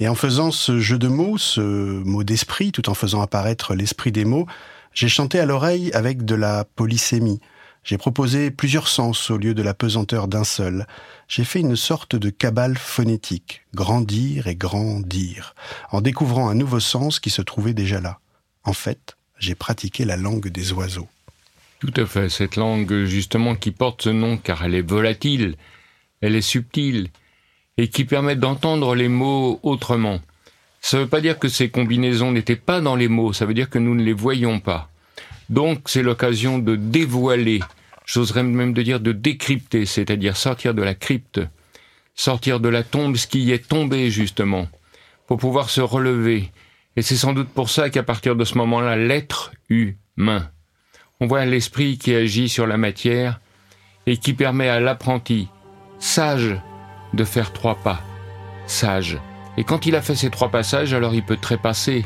[0.00, 4.12] Et en faisant ce jeu de mots, ce mot d'esprit, tout en faisant apparaître l'esprit
[4.12, 4.46] des mots,
[4.94, 7.40] j'ai chanté à l'oreille avec de la polysémie.
[7.84, 10.86] J'ai proposé plusieurs sens au lieu de la pesanteur d'un seul.
[11.28, 15.54] J'ai fait une sorte de cabale phonétique, grandir et grandir,
[15.92, 18.20] en découvrant un nouveau sens qui se trouvait déjà là.
[18.64, 21.08] En fait, j'ai pratiqué la langue des oiseaux.
[21.80, 25.56] Tout à fait, cette langue justement qui porte ce nom car elle est volatile,
[26.20, 27.08] elle est subtile,
[27.78, 30.20] et qui permet d'entendre les mots autrement.
[30.82, 33.54] Ça ne veut pas dire que ces combinaisons n'étaient pas dans les mots, ça veut
[33.54, 34.90] dire que nous ne les voyons pas.
[35.48, 37.60] Donc c'est l'occasion de dévoiler,
[38.04, 41.40] j'oserais même de dire de décrypter, c'est-à-dire sortir de la crypte,
[42.14, 44.68] sortir de la tombe ce qui est tombé justement,
[45.26, 46.52] pour pouvoir se relever.
[46.96, 50.50] Et c'est sans doute pour ça qu'à partir de ce moment-là, l'être humain,
[51.20, 53.40] on voit l'esprit qui agit sur la matière
[54.06, 55.48] et qui permet à l'apprenti,
[55.98, 56.56] sage,
[57.12, 58.00] de faire trois pas,
[58.66, 59.18] sage
[59.56, 62.04] et quand il a fait ces trois passages, alors il peut trépasser.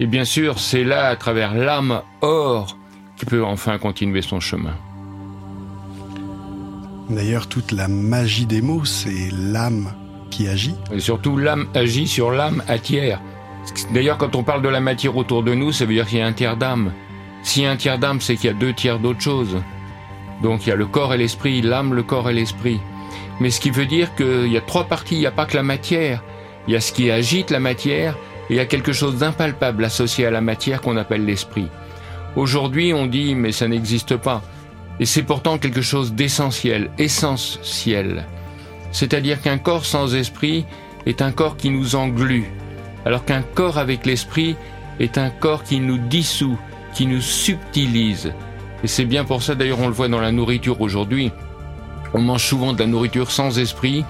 [0.00, 2.78] Et bien sûr, c'est là, à travers l'âme or,
[3.16, 4.74] qu'il peut enfin continuer son chemin.
[7.10, 9.92] D'ailleurs, toute la magie des mots, c'est l'âme
[10.30, 10.74] qui agit.
[10.92, 13.20] Et surtout, l'âme agit sur l'âme atière.
[13.92, 16.22] D'ailleurs, quand on parle de la matière autour de nous, ça veut dire qu'il y
[16.22, 16.92] a un tiers d'âme.
[17.44, 19.58] A un tiers d'âme, c'est qu'il y a deux tiers d'autre chose.
[20.42, 22.80] Donc il y a le corps et l'esprit, l'âme, le corps et l'esprit.
[23.40, 25.56] Mais ce qui veut dire qu'il y a trois parties, il n'y a pas que
[25.56, 26.22] la matière.
[26.66, 28.16] Il y a ce qui agite la matière
[28.48, 31.68] et il y a quelque chose d'impalpable associé à la matière qu'on appelle l'esprit.
[32.36, 34.42] Aujourd'hui, on dit mais ça n'existe pas.
[35.00, 38.24] Et c'est pourtant quelque chose d'essentiel, essentiel.
[38.92, 40.64] C'est-à-dire qu'un corps sans esprit
[41.06, 42.50] est un corps qui nous englue,
[43.04, 44.54] alors qu'un corps avec l'esprit
[45.00, 46.58] est un corps qui nous dissout,
[46.92, 48.32] qui nous subtilise.
[48.84, 51.30] Et c'est bien pour ça d'ailleurs on le voit dans la nourriture aujourd'hui.
[52.14, 54.04] On mange souvent de la nourriture sans esprit,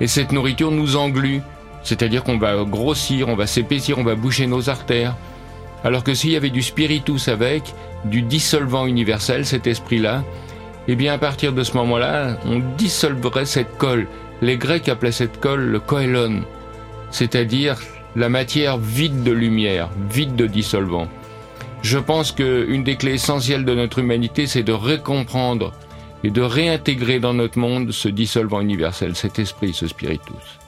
[0.00, 1.42] et cette nourriture nous englue,
[1.82, 5.14] c'est-à-dire qu'on va grossir, on va s'épaissir, on va boucher nos artères.
[5.84, 7.62] Alors que s'il y avait du spiritus avec,
[8.04, 10.24] du dissolvant universel, cet esprit-là,
[10.88, 14.08] eh bien à partir de ce moment-là, on dissolverait cette colle.
[14.40, 16.42] Les Grecs appelaient cette colle le koelon,
[17.10, 17.78] c'est-à-dire
[18.16, 21.08] la matière vide de lumière, vide de dissolvant.
[21.82, 25.72] Je pense qu'une des clés essentielles de notre humanité, c'est de récomprendre
[26.24, 30.58] et de réintégrer dans notre monde ce dissolvant universel, cet esprit, ce spiritus.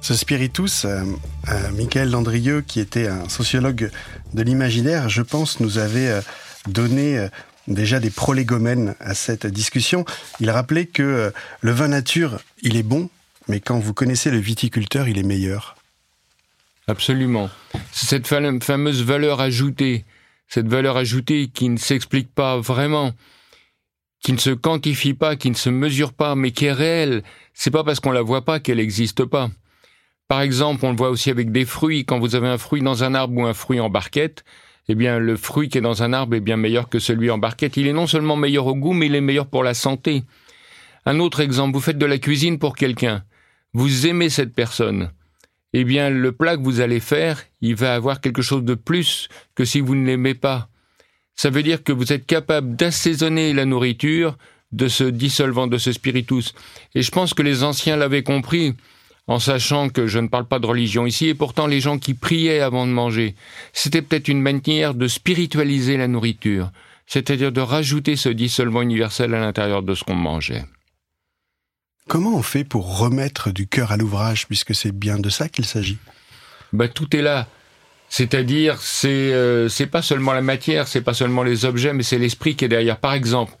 [0.00, 1.02] Ce spiritus, euh,
[1.48, 3.90] euh, Michael Landrieux, qui était un sociologue
[4.34, 6.20] de l'imaginaire, je pense, nous avait euh,
[6.68, 7.28] donné
[7.66, 10.04] déjà des prolégomènes à cette discussion.
[10.40, 13.08] Il rappelait que le vin nature, il est bon,
[13.48, 15.77] mais quand vous connaissez le viticulteur, il est meilleur.
[16.88, 17.50] Absolument.
[17.92, 20.06] C'est cette fameuse valeur ajoutée,
[20.48, 23.12] cette valeur ajoutée qui ne s'explique pas vraiment,
[24.24, 27.22] qui ne se quantifie pas, qui ne se mesure pas, mais qui est réelle.
[27.52, 29.50] C'est pas parce qu'on la voit pas qu'elle n'existe pas.
[30.28, 32.06] Par exemple, on le voit aussi avec des fruits.
[32.06, 34.44] Quand vous avez un fruit dans un arbre ou un fruit en barquette,
[34.88, 37.36] eh bien, le fruit qui est dans un arbre est bien meilleur que celui en
[37.36, 37.76] barquette.
[37.76, 40.24] Il est non seulement meilleur au goût, mais il est meilleur pour la santé.
[41.04, 43.24] Un autre exemple, vous faites de la cuisine pour quelqu'un.
[43.74, 45.10] Vous aimez cette personne.
[45.80, 49.28] Eh bien, le plat que vous allez faire, il va avoir quelque chose de plus
[49.54, 50.68] que si vous ne l'aimez pas.
[51.36, 54.36] Ça veut dire que vous êtes capable d'assaisonner la nourriture
[54.72, 56.52] de ce dissolvant, de ce spiritus.
[56.96, 58.74] Et je pense que les anciens l'avaient compris,
[59.28, 62.14] en sachant que je ne parle pas de religion ici, et pourtant les gens qui
[62.14, 63.36] priaient avant de manger,
[63.72, 66.72] c'était peut-être une manière de spiritualiser la nourriture,
[67.06, 70.64] c'est-à-dire de rajouter ce dissolvant universel à l'intérieur de ce qu'on mangeait.
[72.08, 75.66] Comment on fait pour remettre du cœur à l'ouvrage, puisque c'est bien de ça qu'il
[75.66, 75.98] s'agit?
[76.72, 77.46] Bah, Tout est là.
[78.08, 82.56] C'est-à-dire, c'est euh, pas seulement la matière, c'est pas seulement les objets, mais c'est l'esprit
[82.56, 82.98] qui est derrière.
[82.98, 83.52] Par exemple,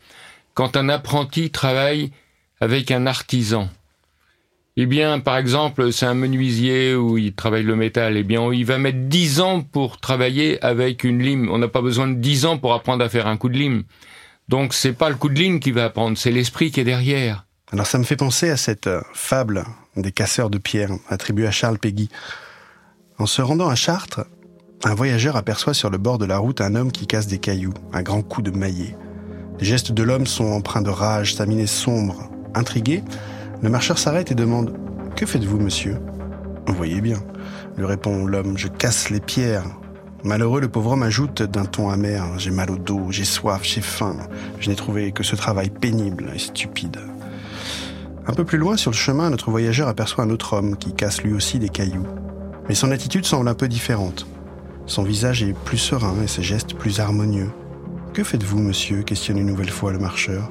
[0.54, 2.10] quand un apprenti travaille
[2.58, 3.68] avec un artisan,
[4.78, 8.64] eh bien, par exemple, c'est un menuisier où il travaille le métal, eh bien, il
[8.64, 11.50] va mettre dix ans pour travailler avec une lime.
[11.50, 13.82] On n'a pas besoin de dix ans pour apprendre à faire un coup de lime.
[14.48, 17.44] Donc, c'est pas le coup de lime qui va apprendre, c'est l'esprit qui est derrière.
[17.70, 19.64] Alors, ça me fait penser à cette euh, fable
[19.96, 22.08] des casseurs de pierre attribuée à Charles Péguy.
[23.18, 24.24] En se rendant à Chartres,
[24.84, 27.74] un voyageur aperçoit sur le bord de la route un homme qui casse des cailloux,
[27.92, 28.96] un grand coup de maillet.
[29.58, 32.30] Les gestes de l'homme sont empreints de rage, sa mine est sombre.
[32.54, 33.02] Intrigué,
[33.60, 34.74] le marcheur s'arrête et demande
[35.16, 35.98] Que faites-vous, monsieur?
[36.66, 37.18] Vous voyez bien,
[37.76, 39.66] lui répond l'homme, je casse les pierres.
[40.24, 43.80] Malheureux, le pauvre homme ajoute d'un ton amer J'ai mal au dos, j'ai soif, j'ai
[43.80, 44.16] faim.
[44.58, 46.98] Je n'ai trouvé que ce travail pénible et stupide.
[48.28, 51.22] Un peu plus loin sur le chemin, notre voyageur aperçoit un autre homme qui casse
[51.22, 52.06] lui aussi des cailloux.
[52.68, 54.26] Mais son attitude semble un peu différente.
[54.84, 57.50] Son visage est plus serein et ses gestes plus harmonieux.
[58.12, 59.02] Que faites-vous, monsieur?
[59.02, 60.50] questionne une nouvelle fois le marcheur.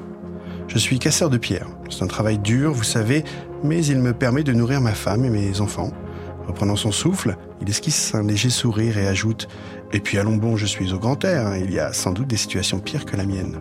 [0.66, 1.68] Je suis casseur de pierre.
[1.88, 3.22] C'est un travail dur, vous savez,
[3.62, 5.92] mais il me permet de nourrir ma femme et mes enfants.
[6.48, 9.46] Reprenant son souffle, il esquisse un léger sourire et ajoute
[9.92, 12.36] Et puis allons bon, je suis au grand air, il y a sans doute des
[12.36, 13.60] situations pires que la mienne.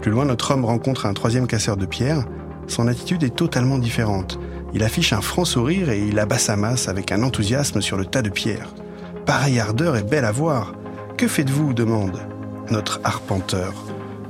[0.00, 2.24] Plus loin, notre homme rencontre un troisième casseur de pierre.
[2.66, 4.38] Son attitude est totalement différente.
[4.72, 8.06] Il affiche un franc sourire et il abat sa masse avec un enthousiasme sur le
[8.06, 8.74] tas de pierres.
[9.26, 10.74] Pareille ardeur est belle à voir.
[11.16, 12.20] Que faites-vous demande
[12.70, 13.72] notre arpenteur.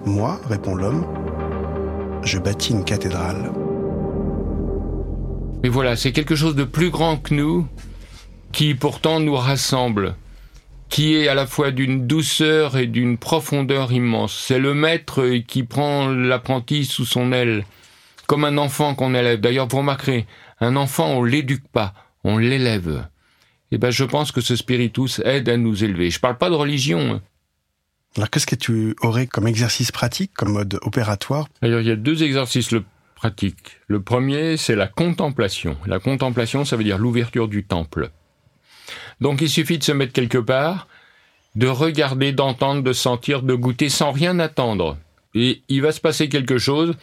[0.04, 1.06] Moi, répond l'homme,
[2.22, 3.52] je bâtis une cathédrale.
[5.62, 7.66] Mais voilà, c'est quelque chose de plus grand que nous,
[8.52, 10.14] qui pourtant nous rassemble,
[10.90, 14.44] qui est à la fois d'une douceur et d'une profondeur immense.
[14.46, 17.64] C'est le maître qui prend l'apprenti sous son aile,
[18.26, 19.40] comme un enfant qu'on élève.
[19.40, 20.26] D'ailleurs, vous remarquerez,
[20.60, 23.06] un enfant, on l'éduque pas, on l'élève
[23.74, 26.08] eh ben, je pense que ce spiritus aide à nous élever.
[26.08, 27.14] Je ne parle pas de religion.
[27.14, 27.22] Hein.
[28.16, 31.48] Alors, qu'est-ce que tu aurais comme exercice pratique, comme mode opératoire?
[31.60, 32.72] Alors, il y a deux exercices
[33.16, 33.80] pratiques.
[33.88, 35.76] Le premier, c'est la contemplation.
[35.86, 38.10] La contemplation, ça veut dire l'ouverture du temple.
[39.20, 40.86] Donc, il suffit de se mettre quelque part,
[41.56, 44.98] de regarder, d'entendre, de sentir, de goûter sans rien attendre.
[45.34, 46.94] Et il va se passer quelque chose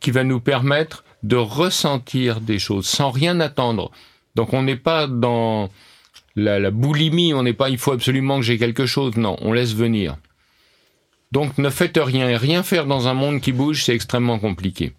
[0.00, 3.90] qui va nous permettre de ressentir des choses sans rien attendre.
[4.34, 5.70] Donc, on n'est pas dans
[6.36, 9.74] la, boulimie, on n'est pas il faut absolument que j'ai quelque chose, non, on laisse
[9.74, 10.16] venir.
[11.32, 14.92] Donc ne faites rien, et rien faire dans un monde qui bouge, c'est extrêmement compliqué.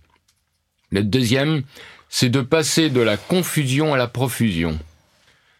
[0.90, 1.64] Le deuxième,
[2.10, 4.78] c'est de passer de la confusion à la profusion.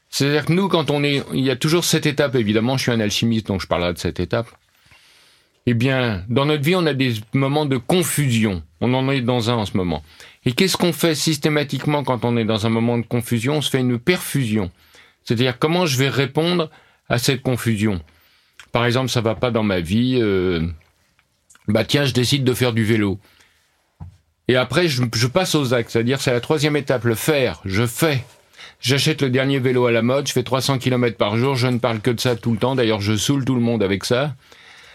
[0.10, 2.92] C'est-à-dire que nous, quand on est, il y a toujours cette étape, évidemment, je suis
[2.92, 4.48] un alchimiste, donc je parlerai de cette étape.
[5.68, 8.64] Eh bien, dans notre vie, on a des moments de confusion.
[8.80, 10.04] On en est dans un en ce moment.
[10.46, 13.58] Et qu'est-ce qu'on fait systématiquement quand on est dans un moment de confusion?
[13.58, 14.72] On se fait une perfusion.
[15.24, 16.70] C'est-à-dire comment je vais répondre
[17.10, 18.02] à cette confusion?
[18.72, 20.18] Par exemple, ça va pas dans ma vie.
[20.20, 20.66] Euh,
[21.68, 23.20] bah tiens, je décide de faire du vélo.
[24.48, 25.92] Et après, je, passe aux actes.
[25.92, 27.62] C'est-à-dire, c'est la troisième étape, le faire.
[27.66, 28.24] Je fais.
[28.80, 31.78] J'achète le dernier vélo à la mode, je fais 300 km par jour, je ne
[31.78, 32.74] parle que de ça tout le temps.
[32.74, 34.34] D'ailleurs, je saoule tout le monde avec ça.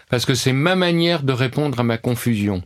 [0.09, 2.63] Parce que c'est ma manière de répondre à ma confusion.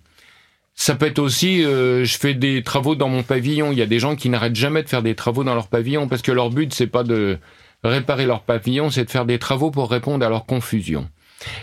[0.76, 3.72] Ça peut être aussi, euh, je fais des travaux dans mon pavillon.
[3.72, 6.08] Il y a des gens qui n'arrêtent jamais de faire des travaux dans leur pavillon
[6.08, 7.38] parce que leur but c'est pas de
[7.84, 11.10] réparer leur pavillon, c'est de faire des travaux pour répondre à leur confusion.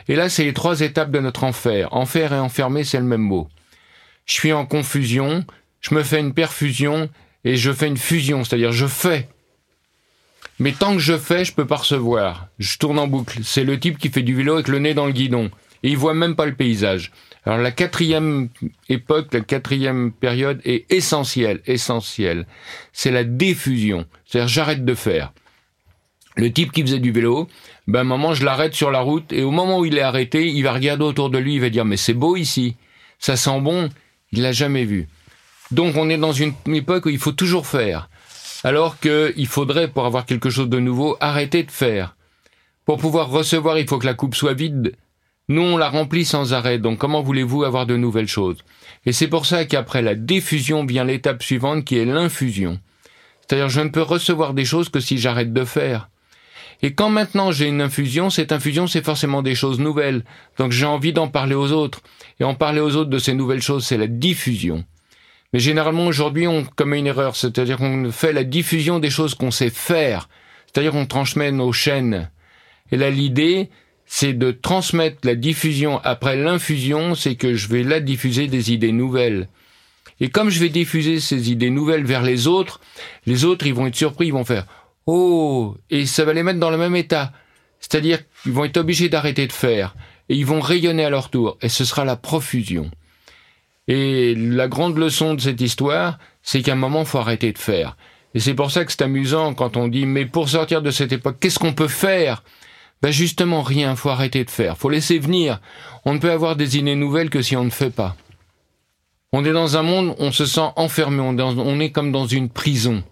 [0.09, 1.89] Et là, c'est les trois étapes de notre enfer.
[1.93, 3.49] Enfer et enfermé, c'est le même mot.
[4.27, 5.45] Je suis en confusion,
[5.81, 7.09] je me fais une perfusion
[7.45, 9.29] et je fais une fusion, c'est-à-dire je fais.
[10.59, 11.81] Mais tant que je fais, je peux pas.
[12.59, 13.41] Je tourne en boucle.
[13.45, 15.51] C'est le type qui fait du vélo avec le nez dans le guidon.
[15.83, 17.13] Et ils voient même pas le paysage.
[17.45, 18.49] Alors la quatrième
[18.89, 22.47] époque, la quatrième période est essentielle, essentielle.
[22.93, 24.07] C'est la diffusion.
[24.27, 25.33] C'est-à-dire j'arrête de faire.
[26.37, 27.49] Le type qui faisait du vélo,
[27.89, 30.03] ben, à un moment, je l'arrête sur la route, et au moment où il est
[30.03, 32.77] arrêté, il va regarder autour de lui, il va dire, mais c'est beau ici,
[33.19, 33.89] ça sent bon,
[34.31, 35.09] il l'a jamais vu.
[35.73, 38.09] Donc, on est dans une époque où il faut toujours faire.
[38.63, 42.15] Alors qu'il faudrait, pour avoir quelque chose de nouveau, arrêter de faire.
[42.85, 44.95] Pour pouvoir recevoir, il faut que la coupe soit vide.
[45.49, 48.59] Nous, on la remplit sans arrêt, donc comment voulez-vous avoir de nouvelles choses?
[49.07, 52.79] Et c'est pour ça qu'après la diffusion vient l'étape suivante qui est l'infusion.
[53.41, 56.11] C'est-à-dire, je ne peux recevoir des choses que si j'arrête de faire.
[56.83, 60.25] Et quand maintenant j'ai une infusion, cette infusion c'est forcément des choses nouvelles.
[60.59, 62.01] Donc j'ai envie d'en parler aux autres.
[62.39, 64.85] Et en parler aux autres de ces nouvelles choses, c'est la diffusion.
[65.53, 69.51] Mais généralement aujourd'hui on commet une erreur, c'est-à-dire qu'on fait la diffusion des choses qu'on
[69.51, 70.29] sait faire.
[70.67, 72.31] C'est-à-dire on transmet nos chaînes.
[72.93, 73.71] Et là l'idée,
[74.09, 78.91] c'est de transmettre la diffusion après l'infusion, c'est que je vais là diffuser des idées
[78.91, 79.49] nouvelles.
[80.21, 82.81] Et comme je vais diffuser ces idées nouvelles vers les autres,
[83.27, 84.67] les autres, ils vont être surpris, ils vont faire
[85.07, 87.33] Oh, et ça va les mettre dans le même état.
[87.81, 89.95] C'est-à-dire qu'ils vont être obligés d'arrêter de faire.
[90.29, 91.59] Et ils vont rayonner à leur tour.
[91.63, 92.91] Et ce sera la profusion.
[93.89, 97.97] Et la grande leçon de cette histoire, c'est qu'à un moment, faut arrêter de faire.
[98.35, 101.13] Et c'est pour ça que c'est amusant quand on dit, mais pour sortir de cette
[101.13, 102.43] époque, qu'est-ce qu'on peut faire?
[103.03, 104.77] Ben justement, rien, faut arrêter de faire.
[104.77, 105.61] faut laisser venir.
[106.05, 108.17] On ne peut avoir des idées nouvelles que si on ne fait pas.
[109.33, 113.05] On est dans un monde, on se sent enfermé, on est comme dans une prison.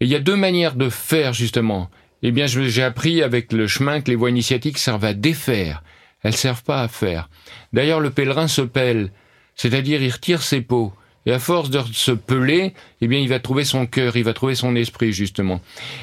[0.00, 1.90] Et il y a deux manières de faire, justement.
[2.22, 5.82] Eh bien, j'ai appris avec le chemin que les voies initiatiques servent à défaire.
[6.22, 7.30] Elles servent pas à faire.
[7.72, 9.12] D'ailleurs, le pèlerin se pèle.
[9.56, 10.92] C'est-à-dire, il retire ses peaux.
[11.26, 14.32] Et à force de se peler, eh bien, il va trouver son cœur, il va
[14.32, 15.60] trouver son esprit, justement.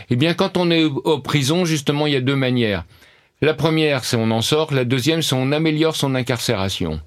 [0.10, 2.86] Eh bien, quand on est aux prison, justement, il y a deux manières.
[3.41, 4.73] La première, c'est on en sort.
[4.73, 6.99] La deuxième, c'est on améliore son incarcération.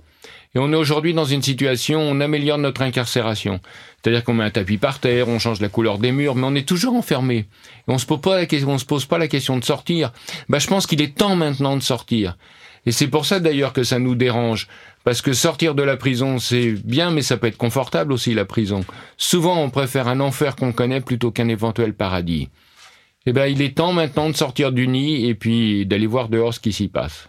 [0.55, 3.61] Et on est aujourd'hui dans une situation où on améliore notre incarcération.
[4.03, 6.55] C'est-à-dire qu'on met un tapis par terre, on change la couleur des murs, mais on
[6.57, 7.37] est toujours enfermé.
[7.37, 7.46] Et
[7.87, 10.12] on se pose pas la question, on se pose pas la question de sortir.
[10.49, 12.37] Bah, je pense qu'il est temps maintenant de sortir.
[12.87, 14.66] Et c'est pour ça d'ailleurs que ça nous dérange.
[15.04, 18.44] Parce que sortir de la prison, c'est bien, mais ça peut être confortable aussi, la
[18.44, 18.84] prison.
[19.16, 22.48] Souvent, on préfère un enfer qu'on connaît plutôt qu'un éventuel paradis.
[23.26, 26.54] Eh ben, il est temps maintenant de sortir du nid et puis d'aller voir dehors
[26.54, 27.28] ce qui s'y passe.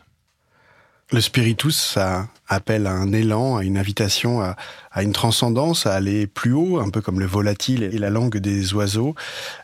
[1.11, 4.55] Le spiritus, ça appelle à un élan, à une invitation à,
[5.03, 8.73] une transcendance, à aller plus haut, un peu comme le volatile et la langue des
[8.73, 9.13] oiseaux.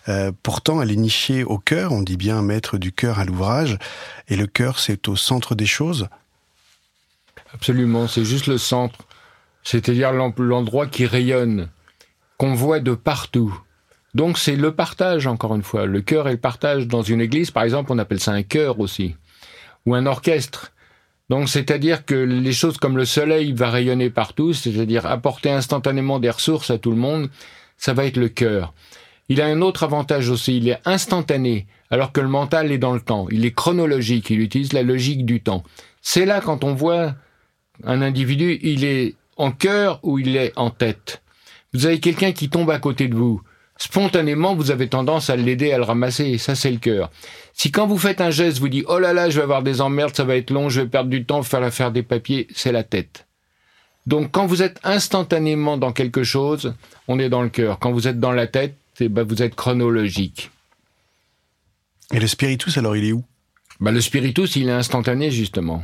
[0.09, 3.77] Euh, pourtant, elle est nichée au cœur, on dit bien mettre du cœur à l'ouvrage,
[4.27, 6.09] et le cœur, c'est au centre des choses.
[7.53, 8.99] Absolument, c'est juste le centre,
[9.63, 11.69] c'est-à-dire l'endroit qui rayonne,
[12.37, 13.57] qu'on voit de partout.
[14.13, 15.85] Donc c'est le partage, encore une fois.
[15.85, 18.79] Le cœur et le partage dans une église, par exemple, on appelle ça un cœur
[18.79, 19.15] aussi,
[19.85, 20.71] ou un orchestre.
[21.29, 26.29] Donc, c'est-à-dire que les choses comme le soleil va rayonner partout, c'est-à-dire apporter instantanément des
[26.29, 27.29] ressources à tout le monde,
[27.77, 28.73] ça va être le cœur.
[29.27, 32.93] Il a un autre avantage aussi, il est instantané, alors que le mental est dans
[32.93, 33.27] le temps.
[33.29, 35.63] Il est chronologique, il utilise la logique du temps.
[36.01, 37.13] C'est là quand on voit
[37.83, 41.21] un individu, il est en cœur ou il est en tête.
[41.73, 43.41] Vous avez quelqu'un qui tombe à côté de vous
[43.77, 47.11] spontanément, vous avez tendance à l'aider à le ramasser, et ça, c'est le cœur.
[47.53, 49.81] Si quand vous faites un geste, vous dites, oh là là, je vais avoir des
[49.81, 52.71] emmerdes, ça va être long, je vais perdre du temps, faire l'affaire des papiers, c'est
[52.71, 53.27] la tête.
[54.05, 56.73] Donc, quand vous êtes instantanément dans quelque chose,
[57.07, 57.77] on est dans le cœur.
[57.79, 60.49] Quand vous êtes dans la tête, eh ben, vous êtes chronologique.
[62.13, 63.25] Et le spiritus, alors, il est où?
[63.81, 65.83] Bah, Le spiritus, il est instantané, justement.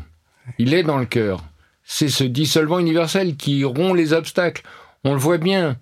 [0.57, 1.43] Il est dans le cœur.
[1.83, 4.63] C'est ce dissolvant universel qui rompt les obstacles.
[5.03, 5.77] On le voit bien.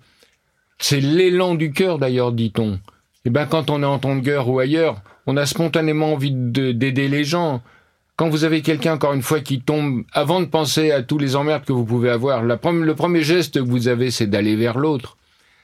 [0.78, 2.80] C'est l'élan du cœur d'ailleurs, dit-on.
[3.24, 7.08] Eh ben quand on est en ton cœur ou ailleurs, on a spontanément envie d'aider
[7.08, 7.62] les gens.
[8.16, 11.36] Quand vous avez quelqu'un, encore une fois, qui tombe, avant de penser à tous les
[11.36, 12.56] emmerdes que vous pouvez avoir, le
[12.94, 15.16] premier geste que vous avez, c'est d'aller vers l'autre.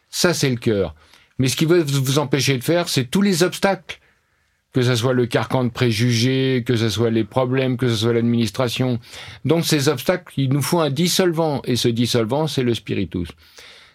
[0.09, 0.95] Ça, c'est le cœur.
[1.39, 4.01] Mais ce qui veut vous empêcher de faire, c'est tous les obstacles.
[4.73, 8.13] Que ce soit le carcan de préjugés, que ce soit les problèmes, que ce soit
[8.13, 8.99] l'administration.
[9.45, 11.63] Donc ces obstacles, il nous faut un dissolvant.
[11.65, 13.29] Et ce dissolvant, c'est le spiritus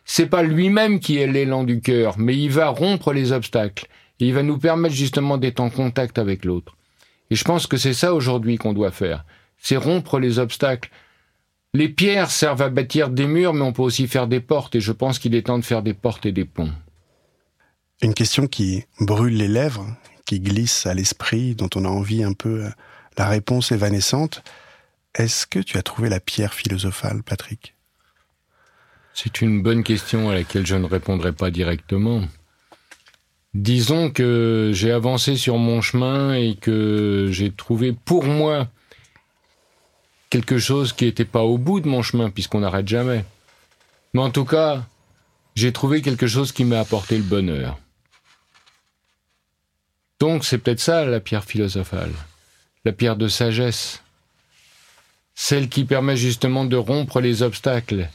[0.05, 3.87] c'est pas lui-même qui est l'élan du cœur, mais il va rompre les obstacles.
[4.19, 6.75] Et il va nous permettre justement d'être en contact avec l'autre.
[7.29, 9.25] Et je pense que c'est ça aujourd'hui qu'on doit faire.
[9.57, 10.89] C'est rompre les obstacles.
[11.73, 14.81] Les pierres servent à bâtir des murs, mais on peut aussi faire des portes, et
[14.81, 16.71] je pense qu'il est temps de faire des portes et des ponts.
[18.01, 19.87] Une question qui brûle les lèvres,
[20.25, 22.65] qui glisse à l'esprit, dont on a envie un peu
[23.17, 24.43] la réponse évanescente.
[25.15, 27.75] Est-ce que tu as trouvé la pierre philosophale, Patrick?
[29.13, 32.23] C'est une bonne question à laquelle je ne répondrai pas directement.
[33.53, 38.67] Disons que j'ai avancé sur mon chemin et que j'ai trouvé pour moi
[40.31, 43.23] quelque chose qui n'était pas au bout de mon chemin, puisqu'on n'arrête jamais.
[44.15, 44.83] Mais en tout cas,
[45.53, 47.77] j'ai trouvé quelque chose qui m'a apporté le bonheur.
[50.23, 52.13] Donc c'est peut-être ça la pierre philosophale,
[52.85, 54.01] la pierre de sagesse,
[55.35, 58.07] celle qui permet justement de rompre les obstacles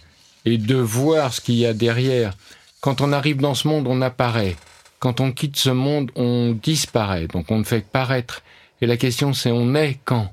[0.46, 2.32] et de voir ce qu'il y a derrière.
[2.80, 4.56] Quand on arrive dans ce monde, on apparaît.
[5.00, 7.26] Quand on quitte ce monde, on disparaît.
[7.26, 8.40] Donc on ne fait que paraître.
[8.80, 10.32] Et la question c'est on est quand?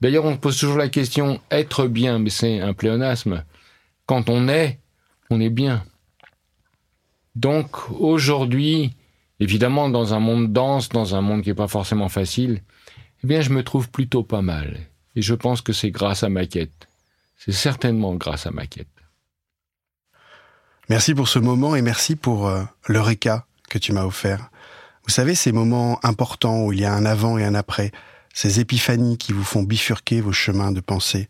[0.00, 3.44] D'ailleurs, on pose toujours la question être bien, mais c'est un pléonasme.
[4.06, 4.78] Quand on est,
[5.28, 5.84] on est bien.
[7.34, 8.94] Donc aujourd'hui,
[9.40, 12.62] évidemment, dans un monde dense, dans un monde qui n'est pas forcément facile,
[13.22, 14.78] eh bien, je me trouve plutôt pas mal.
[15.14, 16.88] Et je pense que c'est grâce à ma quête.
[17.38, 18.88] C'est certainement grâce à ma quête.
[20.88, 24.50] Merci pour ce moment et merci pour euh, l'Eureka que tu m'as offert.
[25.04, 27.92] Vous savez, ces moments importants où il y a un avant et un après,
[28.34, 31.28] ces épiphanies qui vous font bifurquer vos chemins de pensée.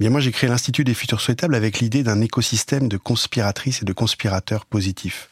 [0.00, 3.84] Bien moi, j'ai créé l'Institut des futurs souhaitables avec l'idée d'un écosystème de conspiratrices et
[3.84, 5.31] de conspirateurs positifs.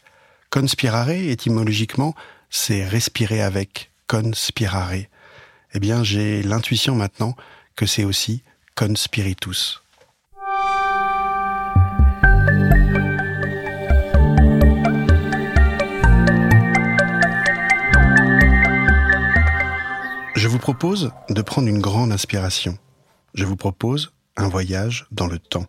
[0.51, 2.17] Conspirare, étymologiquement,
[2.51, 5.05] c'est respirer avec, conspirare.
[5.75, 7.37] Eh bien, j'ai l'intuition maintenant
[7.77, 8.43] que c'est aussi
[8.75, 9.81] conspiritus.
[20.35, 22.77] Je vous propose de prendre une grande inspiration.
[23.35, 25.67] Je vous propose un voyage dans le temps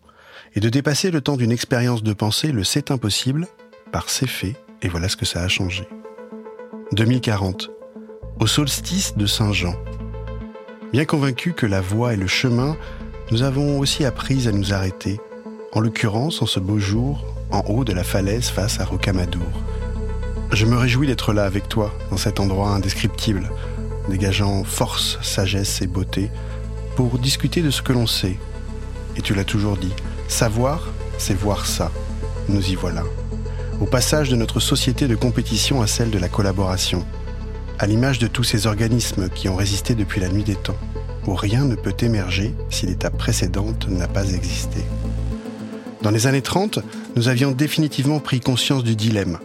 [0.56, 3.46] et de dépasser le temps d'une expérience de pensée, le c'est impossible,
[3.92, 5.88] par ses faits, et voilà ce que ça a changé.
[6.92, 7.70] 2040,
[8.40, 9.74] au solstice de Saint-Jean.
[10.92, 12.76] Bien convaincu que la voie est le chemin,
[13.30, 15.20] nous avons aussi appris à nous arrêter,
[15.72, 19.48] en l'occurrence en ce beau jour, en haut de la falaise face à Rocamadour.
[20.50, 23.50] Je me réjouis d'être là avec toi, dans cet endroit indescriptible,
[24.08, 26.30] dégageant force, sagesse et beauté,
[26.96, 28.36] pour discuter de ce que l'on sait.
[29.16, 29.94] Et tu l'as toujours dit,
[30.28, 31.90] savoir, c'est voir ça.
[32.48, 33.04] Nous y voilà.
[33.80, 37.04] Au passage de notre société de compétition à celle de la collaboration,
[37.78, 40.76] à l'image de tous ces organismes qui ont résisté depuis la nuit des temps,
[41.26, 44.80] où rien ne peut émerger si l'étape précédente n'a pas existé.
[46.02, 46.80] Dans les années 30,
[47.16, 49.38] nous avions définitivement pris conscience du dilemme.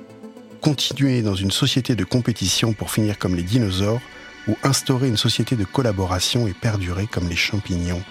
[0.61, 4.01] Continuer dans une société de compétition pour finir comme les dinosaures,
[4.47, 8.01] ou instaurer une société de collaboration et perdurer comme les champignons.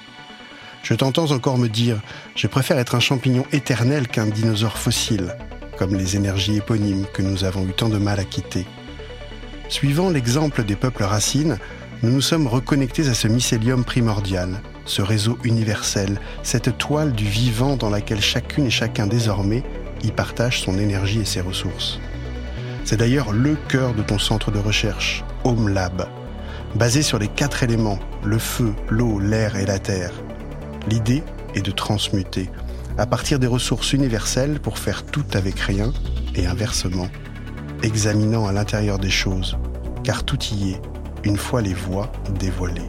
[0.82, 2.00] Je t'entends encore me dire,
[2.34, 5.34] je préfère être un champignon éternel qu'un dinosaure fossile,
[5.78, 8.66] comme les énergies éponymes que nous avons eu tant de mal à quitter.
[9.68, 11.58] Suivant l'exemple des peuples racines,
[12.02, 17.76] nous nous sommes reconnectés à ce mycélium primordial, ce réseau universel, cette toile du vivant
[17.76, 19.62] dans laquelle chacune et chacun désormais
[20.04, 21.98] y partage son énergie et ses ressources.
[22.84, 26.06] C'est d'ailleurs le cœur de ton centre de recherche, Home Lab,
[26.76, 30.12] basé sur les quatre éléments, le feu, l'eau, l'air et la terre.
[30.88, 31.22] L'idée
[31.54, 32.48] est de transmuter,
[32.98, 35.92] à partir des ressources universelles pour faire tout avec rien,
[36.34, 37.08] et inversement,
[37.82, 39.56] examinant à l'intérieur des choses,
[40.02, 40.82] car tout y est,
[41.24, 42.88] une fois les voies dévoilées.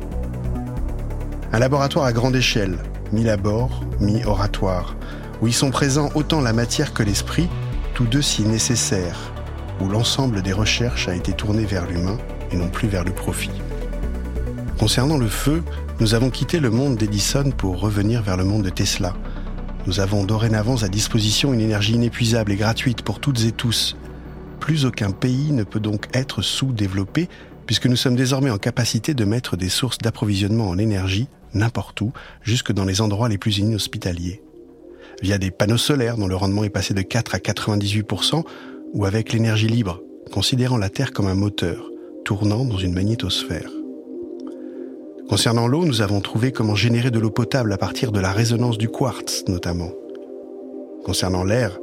[1.52, 2.78] Un laboratoire à grande échelle,
[3.12, 4.96] mi-labor, mi-oratoire,
[5.42, 7.48] où y sont présents autant la matière que l'esprit,
[7.94, 9.32] tous deux si nécessaires,
[9.80, 12.18] où l'ensemble des recherches a été tourné vers l'humain
[12.52, 13.52] et non plus vers le profit.
[14.80, 15.64] Concernant le feu,
[16.00, 19.14] nous avons quitté le monde d'Edison pour revenir vers le monde de Tesla.
[19.88, 23.96] Nous avons dorénavant à disposition une énergie inépuisable et gratuite pour toutes et tous.
[24.60, 27.30] Plus aucun pays ne peut donc être sous-développé
[27.66, 32.12] puisque nous sommes désormais en capacité de mettre des sources d'approvisionnement en énergie n'importe où,
[32.42, 34.44] jusque dans les endroits les plus inhospitaliers.
[35.22, 38.44] Via des panneaux solaires dont le rendement est passé de 4 à 98%,
[38.94, 41.90] ou avec l'énergie libre, considérant la Terre comme un moteur,
[42.26, 43.77] tournant dans une magnétosphère.
[45.30, 48.78] Concernant l'eau, nous avons trouvé comment générer de l'eau potable à partir de la résonance
[48.78, 49.92] du quartz notamment.
[51.04, 51.78] Concernant l'air,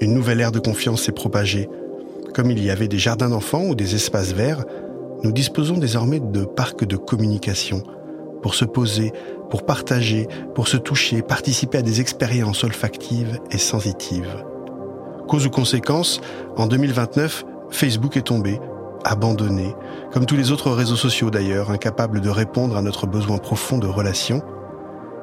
[0.00, 1.68] une nouvelle ère de confiance s'est propagée.
[2.34, 4.64] Comme il y avait des jardins d'enfants ou des espaces verts,
[5.22, 7.84] nous disposons désormais de parcs de communication
[8.42, 9.12] pour se poser,
[9.48, 10.26] pour partager,
[10.56, 14.44] pour se toucher, participer à des expériences olfactives et sensitives.
[15.28, 16.20] Cause ou conséquence,
[16.56, 18.58] en 2029, Facebook est tombé,
[19.04, 19.74] abandonné,
[20.12, 23.86] comme tous les autres réseaux sociaux d'ailleurs, incapables de répondre à notre besoin profond de
[23.86, 24.42] relations.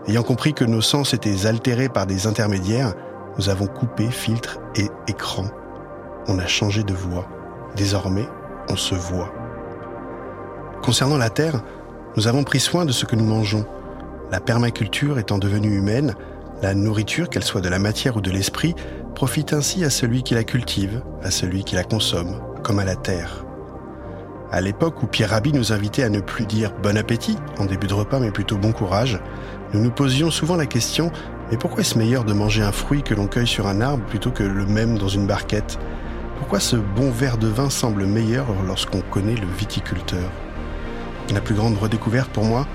[0.07, 2.93] Ayant compris que nos sens étaient altérés par des intermédiaires,
[3.37, 5.45] nous avons coupé filtre et écran.
[6.27, 7.27] On a changé de voix.
[7.75, 8.27] Désormais,
[8.69, 9.31] on se voit.
[10.81, 11.61] Concernant la Terre,
[12.17, 13.65] nous avons pris soin de ce que nous mangeons.
[14.31, 16.15] La permaculture étant devenue humaine,
[16.61, 18.75] la nourriture, qu'elle soit de la matière ou de l'esprit,
[19.15, 22.95] profite ainsi à celui qui la cultive, à celui qui la consomme, comme à la
[22.95, 23.45] terre.
[24.51, 27.85] À l'époque où Pierre Rabhi nous invitait à ne plus dire bon appétit en début
[27.87, 29.19] de repas, mais plutôt bon courage,
[29.73, 31.11] nous nous posions souvent la question
[31.51, 34.29] mais pourquoi est-ce meilleur de manger un fruit que l'on cueille sur un arbre plutôt
[34.29, 35.79] que le même dans une barquette?
[36.37, 40.29] Pourquoi ce bon verre de vin semble meilleur lorsqu'on connaît le viticulteur?
[41.33, 42.67] La plus grande redécouverte pour moi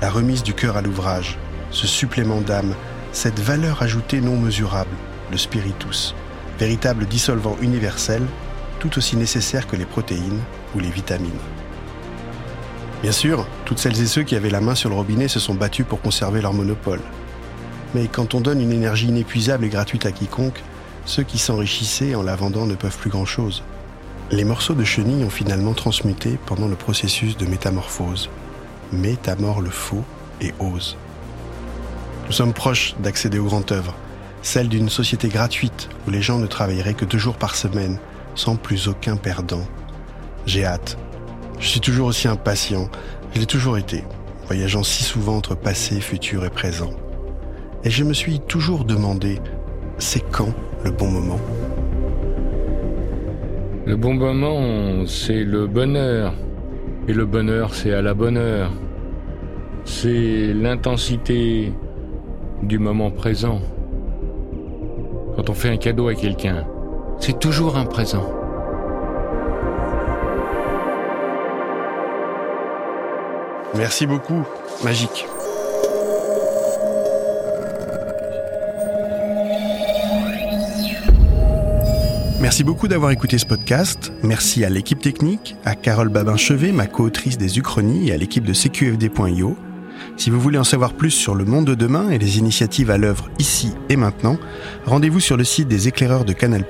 [0.00, 1.38] La remise du cœur à l'ouvrage,
[1.70, 2.74] ce supplément d'âme,
[3.12, 4.90] cette valeur ajoutée non mesurable,
[5.30, 6.14] le spiritus,
[6.58, 8.22] véritable dissolvant universel,
[8.80, 10.40] tout aussi nécessaire que les protéines
[10.80, 11.30] les vitamines.
[13.02, 15.54] Bien sûr, toutes celles et ceux qui avaient la main sur le robinet se sont
[15.54, 17.00] battus pour conserver leur monopole.
[17.94, 20.62] Mais quand on donne une énergie inépuisable et gratuite à quiconque,
[21.04, 23.62] ceux qui s'enrichissaient en la vendant ne peuvent plus grand-chose.
[24.30, 28.28] Les morceaux de chenille ont finalement transmuté pendant le processus de métamorphose.
[28.92, 30.04] Métamore le faux
[30.40, 30.96] et ose.
[32.26, 33.94] Nous sommes proches d'accéder aux grandes œuvres,
[34.42, 37.98] celle d'une société gratuite où les gens ne travailleraient que deux jours par semaine,
[38.34, 39.64] sans plus aucun perdant.
[40.46, 40.96] J'ai hâte.
[41.58, 42.88] Je suis toujours aussi impatient,
[43.34, 44.04] je l'ai toujours été,
[44.46, 46.90] voyageant si souvent entre passé, futur et présent.
[47.82, 49.40] Et je me suis toujours demandé,
[49.98, 51.40] c'est quand le bon moment?
[53.86, 56.34] Le bon moment, c'est le bonheur.
[57.08, 58.72] Et le bonheur, c'est à la bonne heure.
[59.84, 61.72] C'est l'intensité
[62.62, 63.60] du moment présent.
[65.36, 66.66] Quand on fait un cadeau à quelqu'un,
[67.20, 68.35] c'est toujours un présent.
[73.76, 74.44] Merci beaucoup,
[74.84, 75.26] magique.
[82.40, 84.12] Merci beaucoup d'avoir écouté ce podcast.
[84.22, 88.52] Merci à l'équipe technique, à Carole Babin-Chevet, ma co-autrice des Uchronies, et à l'équipe de
[88.52, 89.56] CQFD.io.
[90.16, 92.98] Si vous voulez en savoir plus sur le monde de demain et les initiatives à
[92.98, 94.38] l'œuvre ici et maintenant,
[94.86, 96.64] rendez-vous sur le site des éclaireurs de Canal+.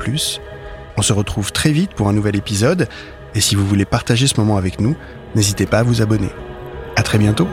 [0.96, 2.88] On se retrouve très vite pour un nouvel épisode,
[3.34, 4.96] et si vous voulez partager ce moment avec nous,
[5.34, 6.30] n'hésitez pas à vous abonner.
[7.06, 7.46] Très bientôt